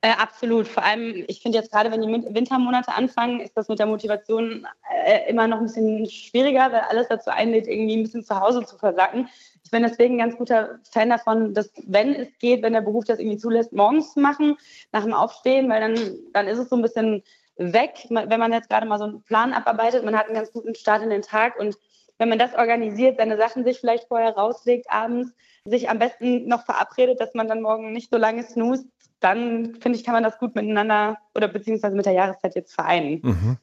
Äh, 0.05 0.11
absolut. 0.19 0.67
Vor 0.67 0.83
allem, 0.83 1.25
ich 1.27 1.41
finde 1.41 1.57
jetzt 1.57 1.71
gerade, 1.71 1.89
wenn 1.89 1.99
die 1.99 2.35
Wintermonate 2.35 2.93
anfangen, 2.93 3.39
ist 3.39 3.57
das 3.57 3.69
mit 3.69 3.79
der 3.79 3.87
Motivation 3.87 4.67
äh, 5.03 5.27
immer 5.27 5.47
noch 5.47 5.57
ein 5.57 5.63
bisschen 5.63 6.07
schwieriger, 6.07 6.71
weil 6.71 6.81
alles 6.81 7.07
dazu 7.07 7.31
einlädt, 7.31 7.67
irgendwie 7.67 7.97
ein 7.97 8.03
bisschen 8.03 8.23
zu 8.23 8.39
Hause 8.39 8.63
zu 8.63 8.77
versacken. 8.77 9.27
Ich 9.63 9.71
bin 9.71 9.81
deswegen 9.81 10.13
ein 10.13 10.29
ganz 10.29 10.37
guter 10.37 10.77
Fan 10.91 11.09
davon, 11.09 11.55
dass, 11.55 11.71
wenn 11.87 12.13
es 12.13 12.27
geht, 12.37 12.61
wenn 12.61 12.73
der 12.73 12.81
Beruf 12.81 13.05
das 13.05 13.17
irgendwie 13.17 13.39
zulässt, 13.39 13.73
morgens 13.73 14.13
zu 14.13 14.19
machen, 14.19 14.57
nach 14.91 15.01
dem 15.01 15.13
Aufstehen, 15.15 15.71
weil 15.71 15.81
dann, 15.81 16.19
dann 16.33 16.47
ist 16.47 16.59
es 16.59 16.69
so 16.69 16.75
ein 16.75 16.83
bisschen 16.83 17.23
weg, 17.57 18.05
wenn 18.11 18.39
man 18.39 18.53
jetzt 18.53 18.69
gerade 18.69 18.85
mal 18.85 18.99
so 18.99 19.05
einen 19.05 19.23
Plan 19.23 19.53
abarbeitet. 19.53 20.05
Man 20.05 20.15
hat 20.15 20.27
einen 20.27 20.35
ganz 20.35 20.51
guten 20.51 20.75
Start 20.75 21.01
in 21.01 21.09
den 21.09 21.23
Tag 21.23 21.59
und 21.59 21.79
wenn 22.19 22.29
man 22.29 22.37
das 22.37 22.53
organisiert, 22.53 23.17
seine 23.17 23.37
Sachen 23.37 23.63
sich 23.63 23.79
vielleicht 23.79 24.07
vorher 24.07 24.35
rauslegt 24.35 24.85
abends, 24.87 25.33
sich 25.67 25.89
am 25.89 25.99
besten 25.99 26.47
noch 26.47 26.65
verabredet, 26.65 27.19
dass 27.19 27.33
man 27.33 27.47
dann 27.47 27.61
morgen 27.61 27.91
nicht 27.91 28.11
so 28.11 28.17
lange 28.17 28.43
snoost, 28.43 28.85
dann 29.19 29.75
finde 29.79 29.97
ich, 29.97 30.03
kann 30.03 30.13
man 30.13 30.23
das 30.23 30.37
gut 30.37 30.53
miteinander 30.55 31.17
oder 31.33 31.47
beziehungsweise 31.47 31.95
mit 31.95 32.05
der 32.05 32.13
Jahreszeit 32.13 32.53
jetzt 32.53 32.73
vereinen. 32.73 33.21
Mhm. 33.23 33.57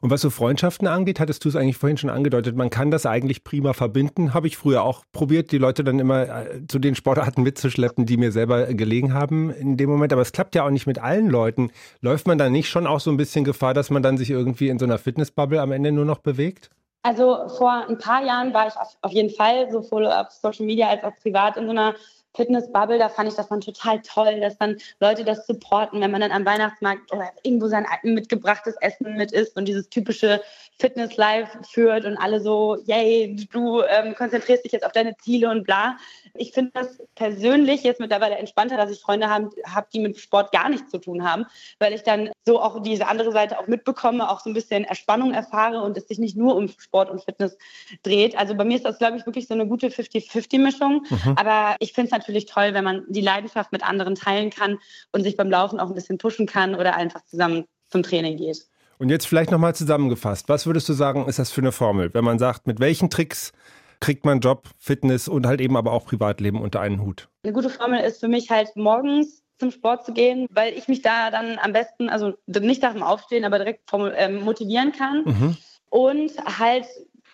Und 0.00 0.10
was 0.10 0.22
so 0.22 0.30
Freundschaften 0.30 0.88
angeht, 0.88 1.20
hattest 1.20 1.44
du 1.44 1.48
es 1.48 1.56
eigentlich 1.56 1.76
vorhin 1.76 1.96
schon 1.96 2.10
angedeutet, 2.10 2.56
man 2.56 2.70
kann 2.70 2.90
das 2.90 3.06
eigentlich 3.06 3.44
prima 3.44 3.74
verbinden. 3.74 4.34
Habe 4.34 4.48
ich 4.48 4.56
früher 4.56 4.82
auch 4.82 5.04
probiert, 5.12 5.52
die 5.52 5.58
Leute 5.58 5.84
dann 5.84 5.98
immer 5.98 6.46
äh, 6.46 6.66
zu 6.66 6.78
den 6.78 6.94
Sportarten 6.94 7.42
mitzuschleppen, 7.42 8.06
die 8.06 8.16
mir 8.16 8.32
selber 8.32 8.66
gelegen 8.74 9.14
haben 9.14 9.50
in 9.50 9.76
dem 9.76 9.88
Moment. 9.88 10.12
Aber 10.12 10.22
es 10.22 10.32
klappt 10.32 10.56
ja 10.56 10.66
auch 10.66 10.70
nicht 10.70 10.86
mit 10.86 10.98
allen 10.98 11.30
Leuten. 11.30 11.70
Läuft 12.00 12.26
man 12.26 12.38
da 12.38 12.50
nicht 12.50 12.68
schon 12.68 12.86
auch 12.86 13.00
so 13.00 13.10
ein 13.10 13.16
bisschen 13.16 13.44
Gefahr, 13.44 13.74
dass 13.74 13.90
man 13.90 14.02
dann 14.02 14.16
sich 14.16 14.30
irgendwie 14.30 14.68
in 14.68 14.78
so 14.78 14.84
einer 14.84 14.98
Fitnessbubble 14.98 15.60
am 15.60 15.70
Ende 15.70 15.92
nur 15.92 16.04
noch 16.04 16.18
bewegt? 16.18 16.70
Also 17.06 17.50
vor 17.50 17.86
ein 17.86 17.98
paar 17.98 18.24
Jahren 18.24 18.54
war 18.54 18.66
ich 18.66 18.74
auf, 18.76 19.12
jeden 19.12 19.28
Fall 19.28 19.70
sowohl 19.70 20.06
auf 20.06 20.30
Social 20.30 20.64
Media 20.64 20.88
als 20.88 21.04
auch 21.04 21.12
privat 21.20 21.58
in 21.58 21.66
so 21.66 21.70
einer 21.72 21.94
Fitness-Bubble, 22.34 22.98
da 22.98 23.08
fand 23.08 23.28
ich 23.28 23.34
das 23.34 23.48
dann 23.48 23.60
total 23.60 24.00
toll, 24.02 24.40
dass 24.40 24.58
dann 24.58 24.76
Leute 25.00 25.24
das 25.24 25.46
supporten, 25.46 26.00
wenn 26.00 26.10
man 26.10 26.20
dann 26.20 26.32
am 26.32 26.44
Weihnachtsmarkt 26.44 27.12
oder 27.12 27.30
irgendwo 27.42 27.68
sein 27.68 27.86
mitgebrachtes 28.02 28.74
Essen 28.80 29.16
mit 29.16 29.32
isst 29.32 29.56
und 29.56 29.66
dieses 29.66 29.88
typische 29.88 30.40
Fitness-Life 30.78 31.58
führt 31.70 32.04
und 32.04 32.16
alle 32.16 32.40
so, 32.40 32.76
yay, 32.86 33.36
du 33.52 33.82
ähm, 33.82 34.14
konzentrierst 34.14 34.64
dich 34.64 34.72
jetzt 34.72 34.84
auf 34.84 34.92
deine 34.92 35.16
Ziele 35.18 35.50
und 35.50 35.64
bla. 35.64 35.96
Ich 36.34 36.52
finde 36.52 36.72
das 36.74 36.98
persönlich 37.14 37.84
jetzt 37.84 38.00
mittlerweile 38.00 38.36
entspannter, 38.36 38.76
dass 38.76 38.90
ich 38.90 39.00
Freunde 39.00 39.30
habe, 39.30 39.50
hab, 39.72 39.90
die 39.90 40.00
mit 40.00 40.18
Sport 40.18 40.50
gar 40.52 40.68
nichts 40.68 40.90
zu 40.90 40.98
tun 40.98 41.22
haben, 41.22 41.46
weil 41.78 41.92
ich 41.92 42.02
dann 42.02 42.30
so 42.44 42.60
auch 42.60 42.82
diese 42.82 43.06
andere 43.06 43.30
Seite 43.30 43.58
auch 43.58 43.68
mitbekomme, 43.68 44.28
auch 44.28 44.40
so 44.40 44.50
ein 44.50 44.54
bisschen 44.54 44.84
Erspannung 44.84 45.32
erfahre 45.32 45.82
und 45.82 45.96
es 45.96 46.08
sich 46.08 46.18
nicht 46.18 46.36
nur 46.36 46.56
um 46.56 46.68
Sport 46.68 47.10
und 47.10 47.22
Fitness 47.22 47.56
dreht. 48.02 48.36
Also 48.36 48.54
bei 48.56 48.64
mir 48.64 48.76
ist 48.76 48.84
das, 48.84 48.98
glaube 48.98 49.16
ich, 49.16 49.26
wirklich 49.26 49.46
so 49.46 49.54
eine 49.54 49.66
gute 49.66 49.88
50-50-Mischung. 49.88 51.06
Mhm. 51.08 51.34
Aber 51.36 51.76
ich 51.78 51.92
finde 51.92 52.08
es 52.08 52.12
natürlich 52.24 52.46
toll, 52.46 52.72
wenn 52.72 52.84
man 52.84 53.02
die 53.08 53.20
Leidenschaft 53.20 53.70
mit 53.70 53.86
anderen 53.86 54.14
teilen 54.14 54.50
kann 54.50 54.78
und 55.12 55.22
sich 55.22 55.36
beim 55.36 55.50
Laufen 55.50 55.78
auch 55.78 55.88
ein 55.88 55.94
bisschen 55.94 56.18
pushen 56.18 56.46
kann 56.46 56.74
oder 56.74 56.96
einfach 56.96 57.22
zusammen 57.24 57.64
zum 57.90 58.02
Training 58.02 58.38
geht. 58.38 58.66
Und 58.98 59.10
jetzt 59.10 59.26
vielleicht 59.26 59.50
nochmal 59.50 59.74
zusammengefasst. 59.74 60.48
Was 60.48 60.66
würdest 60.66 60.88
du 60.88 60.92
sagen, 60.92 61.26
ist 61.28 61.38
das 61.38 61.50
für 61.50 61.60
eine 61.60 61.72
Formel? 61.72 62.14
Wenn 62.14 62.24
man 62.24 62.38
sagt, 62.38 62.66
mit 62.66 62.80
welchen 62.80 63.10
Tricks 63.10 63.52
kriegt 64.00 64.24
man 64.24 64.40
Job, 64.40 64.68
Fitness 64.78 65.28
und 65.28 65.46
halt 65.46 65.60
eben 65.60 65.76
aber 65.76 65.92
auch 65.92 66.06
Privatleben 66.06 66.60
unter 66.60 66.80
einen 66.80 67.02
Hut? 67.02 67.28
Eine 67.42 67.52
gute 67.52 67.70
Formel 67.70 68.00
ist 68.00 68.20
für 68.20 68.28
mich 68.28 68.50
halt 68.50 68.76
morgens 68.76 69.42
zum 69.58 69.70
Sport 69.70 70.04
zu 70.04 70.12
gehen, 70.12 70.46
weil 70.50 70.74
ich 70.74 70.88
mich 70.88 71.02
da 71.02 71.30
dann 71.30 71.58
am 71.58 71.72
besten, 71.72 72.08
also 72.08 72.34
nicht 72.46 72.82
nach 72.82 72.92
dem 72.92 73.02
Aufstehen, 73.02 73.44
aber 73.44 73.58
direkt 73.58 73.82
ähm, 74.16 74.42
motivieren 74.42 74.92
kann. 74.92 75.22
Mhm. 75.24 75.56
Und 75.90 76.32
halt, 76.58 76.86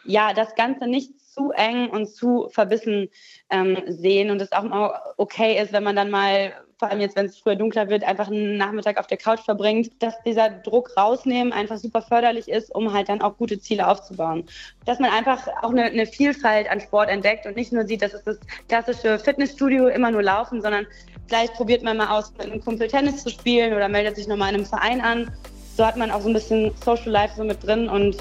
ja, 0.05 0.33
das 0.33 0.55
Ganze 0.55 0.87
nicht 0.87 1.21
zu 1.31 1.53
eng 1.53 1.89
und 1.91 2.07
zu 2.07 2.49
verbissen 2.51 3.09
ähm, 3.51 3.79
sehen 3.87 4.31
und 4.31 4.43
es 4.43 4.53
auch 4.53 4.65
mal 4.65 5.01
okay 5.17 5.61
ist, 5.63 5.73
wenn 5.73 5.85
man 5.85 5.95
dann 5.95 6.11
mal, 6.11 6.53
vor 6.79 6.91
allem 6.91 7.01
jetzt, 7.01 7.15
wenn 7.17 7.27
es 7.27 7.39
früher 7.39 7.55
dunkler 7.55 7.89
wird, 7.89 8.03
einfach 8.05 8.29
einen 8.29 8.57
Nachmittag 8.57 8.99
auf 8.99 9.07
der 9.07 9.17
Couch 9.17 9.41
verbringt, 9.41 9.91
dass 10.03 10.15
dieser 10.25 10.51
Druck 10.51 10.97
rausnehmen 10.97 11.53
einfach 11.53 11.77
super 11.77 12.03
förderlich 12.03 12.49
ist, 12.49 12.75
um 12.75 12.93
halt 12.93 13.09
dann 13.09 13.23
auch 13.23 13.37
gute 13.37 13.61
Ziele 13.61 13.87
aufzubauen. 13.87 14.45
Dass 14.87 14.99
man 14.99 15.11
einfach 15.11 15.47
auch 15.63 15.71
eine, 15.71 15.85
eine 15.85 16.07
Vielfalt 16.07 16.71
an 16.71 16.81
Sport 16.81 17.09
entdeckt 17.09 17.47
und 17.47 17.57
nicht 17.57 17.73
nur 17.73 17.87
sieht, 17.87 18.03
das 18.03 18.15
ist 18.15 18.27
das 18.27 18.39
klassische 18.69 19.19
Fitnessstudio, 19.19 19.87
immer 19.87 20.11
nur 20.11 20.23
laufen, 20.23 20.61
sondern 20.61 20.87
vielleicht 21.29 21.55
probiert 21.55 21.85
man 21.85 21.97
mal 21.97 22.09
aus, 22.09 22.33
mit 22.33 22.51
einem 22.51 22.61
Kumpel 22.61 22.89
Tennis 22.89 23.23
zu 23.23 23.31
spielen 23.31 23.73
oder 23.73 23.89
meldet 23.89 24.17
sich 24.17 24.27
nochmal 24.27 24.49
in 24.49 24.57
einem 24.57 24.67
Verein 24.67 25.01
an. 25.01 25.31
So 25.77 25.87
hat 25.87 25.97
man 25.97 26.11
auch 26.11 26.21
so 26.21 26.29
ein 26.29 26.35
bisschen 26.35 26.73
Social 26.85 27.11
Life 27.11 27.35
so 27.37 27.45
mit 27.45 27.65
drin 27.65 27.89
und 27.89 28.17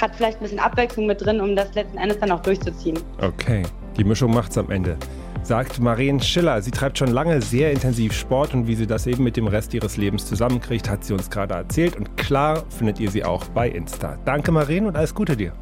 hat 0.00 0.16
vielleicht 0.16 0.38
ein 0.38 0.42
bisschen 0.42 0.58
Abwechslung 0.58 1.06
mit 1.06 1.24
drin, 1.24 1.40
um 1.40 1.56
das 1.56 1.74
letzten 1.74 1.98
Endes 1.98 2.18
dann 2.18 2.30
auch 2.30 2.40
durchzuziehen. 2.40 2.98
Okay, 3.20 3.62
die 3.96 4.04
Mischung 4.04 4.32
macht's 4.32 4.58
am 4.58 4.70
Ende. 4.70 4.96
Sagt 5.42 5.78
Marien 5.78 6.20
Schiller. 6.20 6.62
Sie 6.62 6.70
treibt 6.70 6.96
schon 6.96 7.08
lange 7.08 7.42
sehr 7.42 7.70
intensiv 7.70 8.14
Sport 8.14 8.54
und 8.54 8.66
wie 8.66 8.74
sie 8.74 8.86
das 8.86 9.06
eben 9.06 9.24
mit 9.24 9.36
dem 9.36 9.46
Rest 9.46 9.74
ihres 9.74 9.98
Lebens 9.98 10.24
zusammenkriegt, 10.24 10.88
hat 10.88 11.04
sie 11.04 11.12
uns 11.12 11.28
gerade 11.28 11.52
erzählt. 11.52 11.96
Und 11.96 12.16
klar 12.16 12.64
findet 12.70 12.98
ihr 12.98 13.10
sie 13.10 13.24
auch 13.24 13.44
bei 13.46 13.68
Insta. 13.68 14.16
Danke, 14.24 14.52
Marien, 14.52 14.86
und 14.86 14.96
alles 14.96 15.14
Gute 15.14 15.36
dir. 15.36 15.52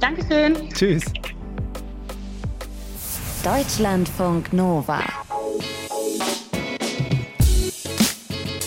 Dankeschön. 0.00 0.54
Tschüss. 0.74 1.04
Deutschlandfunk 3.42 4.52
Nova. 4.52 5.00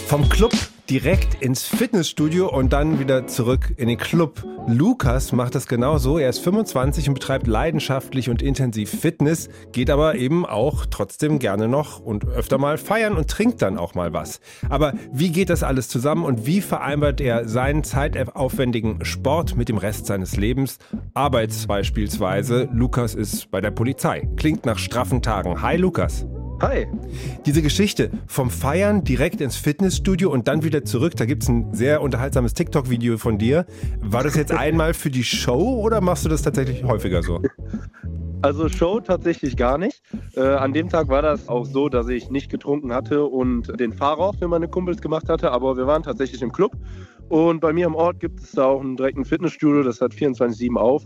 Vom 0.08 0.28
Club 0.30 0.54
direkt 0.90 1.42
ins 1.44 1.64
Fitnessstudio 1.64 2.50
und 2.50 2.74
dann 2.74 3.00
wieder 3.00 3.28
zurück 3.28 3.74
in 3.78 3.88
den 3.88 3.98
Club. 3.98 4.44
Lukas 4.68 5.32
macht 5.32 5.54
das 5.54 5.68
genauso. 5.68 6.18
Er 6.18 6.30
ist 6.30 6.40
25 6.40 7.08
und 7.10 7.14
betreibt 7.14 7.46
leidenschaftlich 7.46 8.30
und 8.30 8.42
intensiv 8.42 8.90
Fitness, 8.90 9.48
geht 9.72 9.92
aber 9.92 10.16
eben 10.16 10.44
auch 10.46 10.88
trotzdem 10.88 11.38
gerne 11.38 11.68
noch 11.68 12.00
und 12.00 12.26
öfter 12.26 12.58
mal 12.58 12.80
feiern 12.80 13.14
und 13.14 13.30
trinkt 13.30 13.62
dann 13.62 13.78
auch 13.78 13.94
mal 13.94 14.12
was. 14.14 14.40
Aber 14.70 14.94
wie 15.12 15.32
geht 15.32 15.52
das 15.52 15.62
alles 15.62 15.88
zusammen 15.88 16.24
und 16.24 16.48
wie 16.48 16.62
vereinbart 16.62 17.22
er 17.22 17.48
seinen 17.48 17.84
zeitaufwendigen 17.84 19.06
Sport 19.06 19.56
mit 19.56 19.70
dem 19.70 19.78
Rest 19.78 20.08
seines 20.08 20.36
Lebens? 20.36 20.80
Arbeits 21.14 21.68
beispielsweise. 21.68 22.68
Lukas 22.74 23.14
ist 23.14 23.52
bei 23.52 23.62
der 23.62 23.72
Polizei. 23.72 24.28
Klingt 24.36 24.66
nach 24.66 24.80
straffen 24.80 25.22
Tagen. 25.22 25.62
Hi 25.62 25.78
Lukas. 25.78 26.26
Hi. 26.62 26.88
Diese 27.46 27.62
Geschichte 27.62 28.12
vom 28.28 28.50
Feiern 28.50 29.04
direkt 29.04 29.42
ins 29.42 29.58
Fitnessstudio 29.58 30.32
und 30.32 30.48
dann 30.48 30.64
wieder 30.64 30.86
zurück, 30.86 31.14
da 31.18 31.26
gibt 31.26 31.44
es 31.44 31.50
ein 31.50 31.74
sehr 31.74 32.02
unterhaltsames 32.02 32.54
TikTok-Video 32.54 33.18
von 33.18 33.38
dir. 33.38 33.66
War 34.00 34.24
das 34.24 34.36
jetzt 34.36 34.52
einmal 34.58 34.94
für 34.94 35.10
die 35.10 35.26
Show 35.26 35.82
oder 35.82 36.00
machst 36.00 36.24
du 36.24 36.30
das 36.30 36.44
tatsächlich 36.44 36.84
häufiger 36.84 37.24
so? 37.24 37.42
Also 38.42 38.70
Show 38.70 39.02
tatsächlich 39.02 39.58
gar 39.58 39.78
nicht. 39.78 40.02
Äh, 40.36 40.42
an 40.42 40.72
dem 40.72 40.88
Tag 40.88 41.10
war 41.10 41.22
das 41.22 41.50
auch 41.50 41.66
so, 41.66 41.90
dass 41.90 42.08
ich 42.08 42.30
nicht 42.30 42.50
getrunken 42.50 42.94
hatte 42.94 43.26
und 43.26 43.78
den 43.80 43.92
Fahrer 43.92 44.34
für 44.34 44.48
meine 44.48 44.70
Kumpels 44.70 45.02
gemacht 45.02 45.28
hatte, 45.28 45.52
aber 45.52 45.76
wir 45.76 45.88
waren 45.88 46.04
tatsächlich 46.04 46.42
im 46.42 46.54
Club 46.54 46.72
und 47.28 47.60
bei 47.60 47.74
mir 47.74 47.88
am 47.88 47.96
Ort 47.96 48.20
gibt 48.20 48.40
es 48.40 48.52
da 48.52 48.66
auch 48.66 48.82
einen 48.82 48.96
direkten 48.96 49.26
Fitnessstudio, 49.26 49.84
das 49.84 50.00
hat 50.00 50.14
24-7 50.14 50.78
auf 50.78 51.06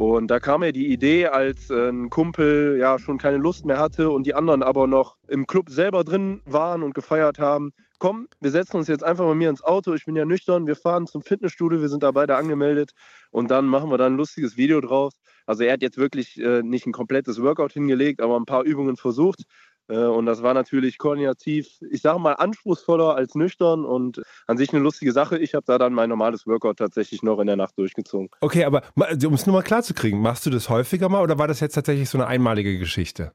und 0.00 0.28
da 0.28 0.40
kam 0.40 0.60
mir 0.60 0.72
die 0.72 0.90
Idee, 0.90 1.26
als 1.26 1.68
äh, 1.68 1.90
ein 1.90 2.08
Kumpel 2.08 2.78
ja 2.80 2.98
schon 2.98 3.18
keine 3.18 3.36
Lust 3.36 3.66
mehr 3.66 3.78
hatte 3.78 4.08
und 4.08 4.26
die 4.26 4.34
anderen 4.34 4.62
aber 4.62 4.86
noch 4.86 5.18
im 5.28 5.46
Club 5.46 5.68
selber 5.68 6.04
drin 6.04 6.40
waren 6.46 6.82
und 6.82 6.94
gefeiert 6.94 7.38
haben. 7.38 7.72
Komm, 7.98 8.26
wir 8.40 8.50
setzen 8.50 8.78
uns 8.78 8.88
jetzt 8.88 9.04
einfach 9.04 9.26
bei 9.26 9.34
mir 9.34 9.50
ins 9.50 9.62
Auto. 9.62 9.92
Ich 9.92 10.06
bin 10.06 10.16
ja 10.16 10.24
nüchtern. 10.24 10.66
Wir 10.66 10.74
fahren 10.74 11.06
zum 11.06 11.20
Fitnessstudio. 11.20 11.82
Wir 11.82 11.90
sind 11.90 12.02
da 12.02 12.12
beide 12.12 12.36
angemeldet 12.36 12.92
und 13.30 13.50
dann 13.50 13.66
machen 13.66 13.90
wir 13.90 13.98
da 13.98 14.06
ein 14.06 14.16
lustiges 14.16 14.56
Video 14.56 14.80
draus. 14.80 15.12
Also 15.44 15.64
er 15.64 15.74
hat 15.74 15.82
jetzt 15.82 15.98
wirklich 15.98 16.40
äh, 16.40 16.62
nicht 16.62 16.86
ein 16.86 16.92
komplettes 16.92 17.42
Workout 17.42 17.74
hingelegt, 17.74 18.22
aber 18.22 18.40
ein 18.40 18.46
paar 18.46 18.64
Übungen 18.64 18.96
versucht. 18.96 19.42
Äh, 19.88 19.98
und 19.98 20.26
das 20.26 20.42
war 20.42 20.54
natürlich 20.54 20.98
koordinativ, 20.98 21.68
ich 21.90 22.02
sage 22.02 22.18
mal, 22.18 22.34
anspruchsvoller 22.34 23.14
als 23.14 23.34
nüchtern 23.34 23.84
und 23.84 24.22
an 24.46 24.56
sich 24.56 24.72
eine 24.72 24.82
lustige 24.82 25.12
Sache. 25.12 25.38
Ich 25.38 25.54
habe 25.54 25.64
da 25.66 25.78
dann 25.78 25.92
mein 25.92 26.08
normales 26.08 26.46
Workout 26.46 26.78
tatsächlich 26.78 27.22
noch 27.22 27.40
in 27.40 27.46
der 27.46 27.56
Nacht 27.56 27.76
durchgezogen. 27.78 28.28
Okay, 28.40 28.64
aber 28.64 28.82
um 28.96 29.34
es 29.34 29.46
nur 29.46 29.54
mal 29.54 29.62
klar 29.62 29.82
zu 29.82 29.94
kriegen, 29.94 30.20
machst 30.20 30.46
du 30.46 30.50
das 30.50 30.68
häufiger 30.68 31.08
mal 31.08 31.22
oder 31.22 31.38
war 31.38 31.48
das 31.48 31.60
jetzt 31.60 31.74
tatsächlich 31.74 32.08
so 32.08 32.18
eine 32.18 32.26
einmalige 32.26 32.78
Geschichte? 32.78 33.32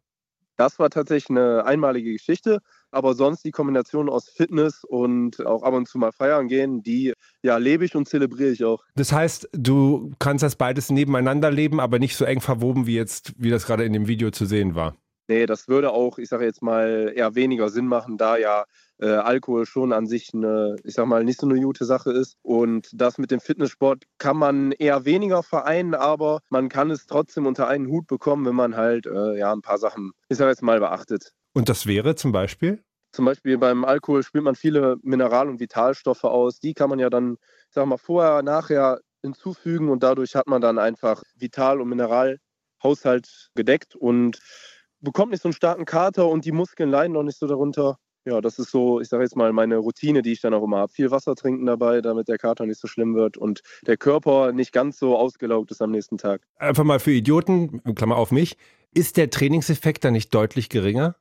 Das 0.58 0.80
war 0.80 0.90
tatsächlich 0.90 1.38
eine 1.38 1.66
einmalige 1.66 2.14
Geschichte, 2.14 2.60
aber 2.92 3.14
sonst 3.14 3.44
die 3.44 3.52
Kombination 3.52 4.10
aus 4.10 4.30
Fitness 4.30 4.86
und 4.86 5.46
auch 5.46 5.64
ab 5.64 5.74
und 5.74 5.88
zu 5.88 5.98
mal 5.98 6.14
feiern 6.14 6.48
gehen, 6.48 6.82
die 6.82 7.14
ja 7.44 7.58
lebe 7.58 7.84
ich 7.84 7.96
und 7.96 8.08
zelebriere 8.08 8.52
ich 8.52 8.64
auch. 8.64 8.84
Das 8.96 9.12
heißt, 9.12 9.50
du 9.52 10.14
kannst 10.18 10.44
das 10.44 10.56
beides 10.56 10.90
nebeneinander 10.90 11.52
leben, 11.52 11.80
aber 11.80 12.00
nicht 12.00 12.16
so 12.16 12.24
eng 12.24 12.40
verwoben 12.40 12.88
wie 12.88 12.96
jetzt, 12.96 13.34
wie 13.38 13.50
das 13.50 13.66
gerade 13.66 13.84
in 13.84 13.92
dem 13.92 14.08
Video 14.08 14.32
zu 14.32 14.46
sehen 14.46 14.75
war. 14.75 14.96
Nee, 15.27 15.46
das 15.46 15.67
würde 15.67 15.91
auch, 15.91 16.17
ich 16.17 16.29
sage 16.29 16.46
jetzt 16.46 16.62
mal, 16.62 17.12
eher 17.15 17.34
weniger 17.36 17.70
Sinn 17.70 17.88
machen, 17.88 18.17
da 18.17 18.38
ja 18.38 18.65
äh, 19.00 19.08
Alkohol 19.08 19.65
schon 19.65 19.91
an 19.91 20.05
sich 20.05 20.32
eine, 20.34 20.75
ich 20.84 20.94
sag 20.94 21.08
mal, 21.08 21.24
nicht 21.24 21.39
so 21.39 21.48
eine 21.48 21.60
gute 21.60 21.86
Sache 21.86 22.12
ist. 22.12 22.38
Und 22.44 22.89
das 22.94 23.17
mit 23.17 23.32
dem 23.32 23.39
Fitnesssport 23.39 24.03
kann 24.17 24.38
man 24.38 24.72
eher 24.72 25.05
weniger 25.05 25.44
vereinen, 25.44 25.96
aber 25.96 26.41
man 26.50 26.70
kann 26.70 26.91
es 26.91 27.08
trotzdem 27.08 27.46
unter 27.46 27.67
einen 27.67 27.88
Hut 27.88 28.08
bekommen, 28.08 28.46
wenn 28.46 28.55
man 28.55 28.75
halt 28.75 29.08
äh, 29.08 29.38
ja 29.38 29.51
ein 29.51 29.62
paar 29.62 29.77
Sachen, 29.77 30.12
ich 30.29 30.38
sage 30.38 30.51
jetzt 30.51 30.62
mal, 30.62 30.79
beachtet. 30.79 31.34
Und 31.53 31.70
das 31.70 31.88
wäre 31.88 32.15
zum 32.15 32.32
Beispiel? 32.32 32.84
Zum 33.12 33.25
Beispiel 33.25 33.58
beim 33.58 33.86
Alkohol 33.86 34.24
spielt 34.24 34.44
man 34.44 34.55
viele 34.55 34.98
Mineral- 35.01 35.48
und 35.48 35.60
Vitalstoffe 35.60 36.25
aus. 36.25 36.60
Die 36.60 36.74
kann 36.74 36.89
man 36.89 37.00
ja 37.00 37.10
dann, 37.10 37.38
ich 37.70 37.74
sag 37.74 37.86
mal, 37.86 37.98
vorher, 37.98 38.44
nachher 38.44 39.00
hinzufügen 39.22 39.89
und 39.89 40.03
dadurch 40.03 40.36
hat 40.36 40.48
man 40.48 40.62
dann 40.62 40.77
einfach 40.77 41.24
Vital- 41.36 41.82
und 41.82 41.89
Mineralhaushalt 41.89 43.50
gedeckt 43.55 43.96
und 43.96 44.39
bekommt 45.02 45.32
nicht 45.32 45.42
so 45.42 45.50
einen 45.50 45.54
starken 45.54 45.86
Kater 45.86 46.28
und 46.28 46.46
die 46.46 46.52
Muskeln 46.52 46.90
leiden 46.90 47.14
noch 47.14 47.24
nicht 47.24 47.38
so 47.38 47.48
darunter. 47.48 47.98
Ja, 48.28 48.42
das 48.42 48.58
ist 48.58 48.72
so, 48.72 49.00
ich 49.00 49.08
sage 49.08 49.24
jetzt 49.24 49.36
mal, 49.36 49.54
meine 49.54 49.78
Routine, 49.78 50.24
die 50.24 50.32
ich 50.32 50.42
dann 50.42 50.54
auch 50.56 50.64
immer 50.64 50.80
habe. 50.80 50.92
Viel 50.92 51.12
Wasser 51.12 51.36
trinken 51.36 51.68
dabei, 51.68 52.02
damit 52.02 52.28
der 52.28 52.40
Kater 52.40 52.66
nicht 52.66 52.80
so 52.80 52.88
schlimm 52.88 53.14
wird 53.14 53.38
und 53.38 53.62
der 53.86 53.98
Körper 53.98 54.52
nicht 54.52 54.72
ganz 54.72 54.98
so 54.98 55.16
ausgelaugt 55.16 55.70
ist 55.70 55.82
am 55.82 55.92
nächsten 55.92 56.18
Tag. 56.18 56.42
Einfach 56.56 56.84
mal 56.84 57.00
für 57.00 57.12
Idioten, 57.12 57.84
Klammer 57.94 58.18
auf 58.18 58.32
mich, 58.32 58.58
ist 58.96 59.18
der 59.18 59.30
Trainingseffekt 59.30 60.04
dann 60.04 60.14
nicht 60.14 60.34
deutlich 60.34 60.70
geringer? 60.70 61.16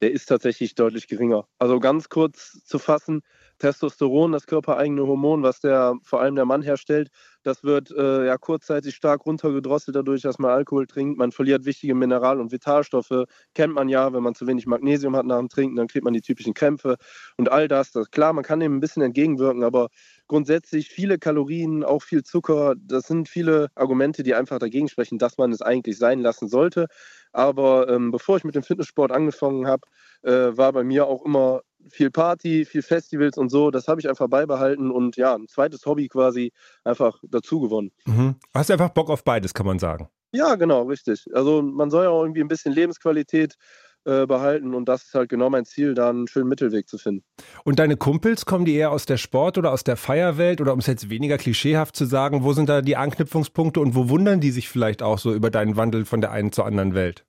Der 0.00 0.12
ist 0.12 0.26
tatsächlich 0.26 0.74
deutlich 0.74 1.06
geringer. 1.06 1.46
Also 1.58 1.80
ganz 1.80 2.08
kurz 2.08 2.64
zu 2.64 2.78
fassen, 2.78 3.22
Testosteron, 3.58 4.32
das 4.32 4.46
körpereigene 4.46 5.06
Hormon, 5.06 5.42
was 5.42 5.60
der 5.60 5.94
vor 6.02 6.20
allem 6.20 6.36
der 6.36 6.44
Mann 6.44 6.62
herstellt, 6.62 7.10
das 7.42 7.64
wird 7.64 7.90
äh, 7.90 8.26
ja 8.26 8.36
kurzzeitig 8.36 8.94
stark 8.94 9.26
runtergedrosselt 9.26 9.96
dadurch, 9.96 10.22
dass 10.22 10.38
man 10.38 10.50
Alkohol 10.50 10.86
trinkt. 10.86 11.18
Man 11.18 11.32
verliert 11.32 11.64
wichtige 11.64 11.94
Mineral- 11.94 12.40
und 12.40 12.52
Vitalstoffe. 12.52 13.24
Kennt 13.54 13.74
man 13.74 13.88
ja, 13.88 14.12
wenn 14.12 14.22
man 14.22 14.34
zu 14.34 14.46
wenig 14.46 14.66
Magnesium 14.66 15.16
hat 15.16 15.26
nach 15.26 15.38
dem 15.38 15.48
Trinken, 15.48 15.76
dann 15.76 15.88
kriegt 15.88 16.04
man 16.04 16.14
die 16.14 16.20
typischen 16.20 16.54
Krämpfe 16.54 16.96
und 17.36 17.50
all 17.50 17.68
das. 17.68 17.92
das 17.92 18.10
klar, 18.10 18.32
man 18.32 18.44
kann 18.44 18.60
dem 18.60 18.76
ein 18.76 18.80
bisschen 18.80 19.02
entgegenwirken, 19.02 19.64
aber 19.64 19.88
grundsätzlich 20.26 20.88
viele 20.88 21.18
Kalorien, 21.18 21.84
auch 21.84 22.02
viel 22.02 22.22
Zucker, 22.22 22.74
das 22.76 23.06
sind 23.06 23.28
viele 23.28 23.68
Argumente, 23.74 24.22
die 24.22 24.34
einfach 24.34 24.58
dagegen 24.58 24.88
sprechen, 24.88 25.18
dass 25.18 25.38
man 25.38 25.52
es 25.52 25.62
eigentlich 25.62 25.98
sein 25.98 26.20
lassen 26.20 26.48
sollte. 26.48 26.86
Aber 27.32 27.88
ähm, 27.88 28.10
bevor 28.10 28.36
ich 28.36 28.44
mit 28.44 28.54
dem 28.54 28.62
Fitnesssport 28.62 29.12
angefangen 29.12 29.66
habe, 29.66 29.82
äh, 30.22 30.56
war 30.56 30.72
bei 30.72 30.84
mir 30.84 31.06
auch 31.06 31.24
immer 31.24 31.62
viel 31.90 32.10
Party, 32.10 32.64
viel 32.64 32.82
Festivals 32.82 33.36
und 33.36 33.50
so. 33.50 33.70
Das 33.70 33.88
habe 33.88 34.00
ich 34.00 34.08
einfach 34.08 34.28
beibehalten 34.28 34.90
und 34.90 35.16
ja, 35.16 35.34
ein 35.34 35.48
zweites 35.48 35.86
Hobby 35.86 36.08
quasi 36.08 36.52
einfach 36.84 37.18
dazu 37.22 37.60
gewonnen. 37.60 37.90
Mhm. 38.06 38.36
Hast 38.54 38.70
einfach 38.70 38.90
Bock 38.90 39.10
auf 39.10 39.24
beides, 39.24 39.54
kann 39.54 39.66
man 39.66 39.78
sagen. 39.78 40.08
Ja, 40.32 40.56
genau, 40.56 40.82
richtig. 40.82 41.24
Also 41.32 41.62
man 41.62 41.90
soll 41.90 42.04
ja 42.04 42.10
auch 42.10 42.22
irgendwie 42.22 42.42
ein 42.42 42.48
bisschen 42.48 42.72
Lebensqualität 42.72 43.56
äh, 44.04 44.26
behalten 44.26 44.74
und 44.74 44.88
das 44.88 45.04
ist 45.04 45.14
halt 45.14 45.28
genau 45.28 45.50
mein 45.50 45.64
Ziel, 45.64 45.94
da 45.94 46.10
einen 46.10 46.28
schönen 46.28 46.48
Mittelweg 46.48 46.88
zu 46.88 46.98
finden. 46.98 47.24
Und 47.64 47.78
deine 47.78 47.96
Kumpels, 47.96 48.46
kommen 48.46 48.64
die 48.64 48.74
eher 48.74 48.90
aus 48.90 49.06
der 49.06 49.16
Sport- 49.16 49.58
oder 49.58 49.72
aus 49.72 49.84
der 49.84 49.96
Feierwelt 49.96 50.60
oder 50.60 50.72
um 50.72 50.78
es 50.78 50.86
jetzt 50.86 51.10
weniger 51.10 51.36
klischeehaft 51.36 51.96
zu 51.96 52.04
sagen, 52.04 52.42
wo 52.42 52.52
sind 52.52 52.68
da 52.68 52.80
die 52.80 52.96
Anknüpfungspunkte 52.96 53.80
und 53.80 53.94
wo 53.94 54.08
wundern 54.08 54.40
die 54.40 54.50
sich 54.50 54.68
vielleicht 54.68 55.02
auch 55.02 55.18
so 55.18 55.34
über 55.34 55.50
deinen 55.50 55.76
Wandel 55.76 56.04
von 56.04 56.20
der 56.20 56.30
einen 56.30 56.52
zur 56.52 56.64
anderen 56.64 56.94
Welt? 56.94 57.24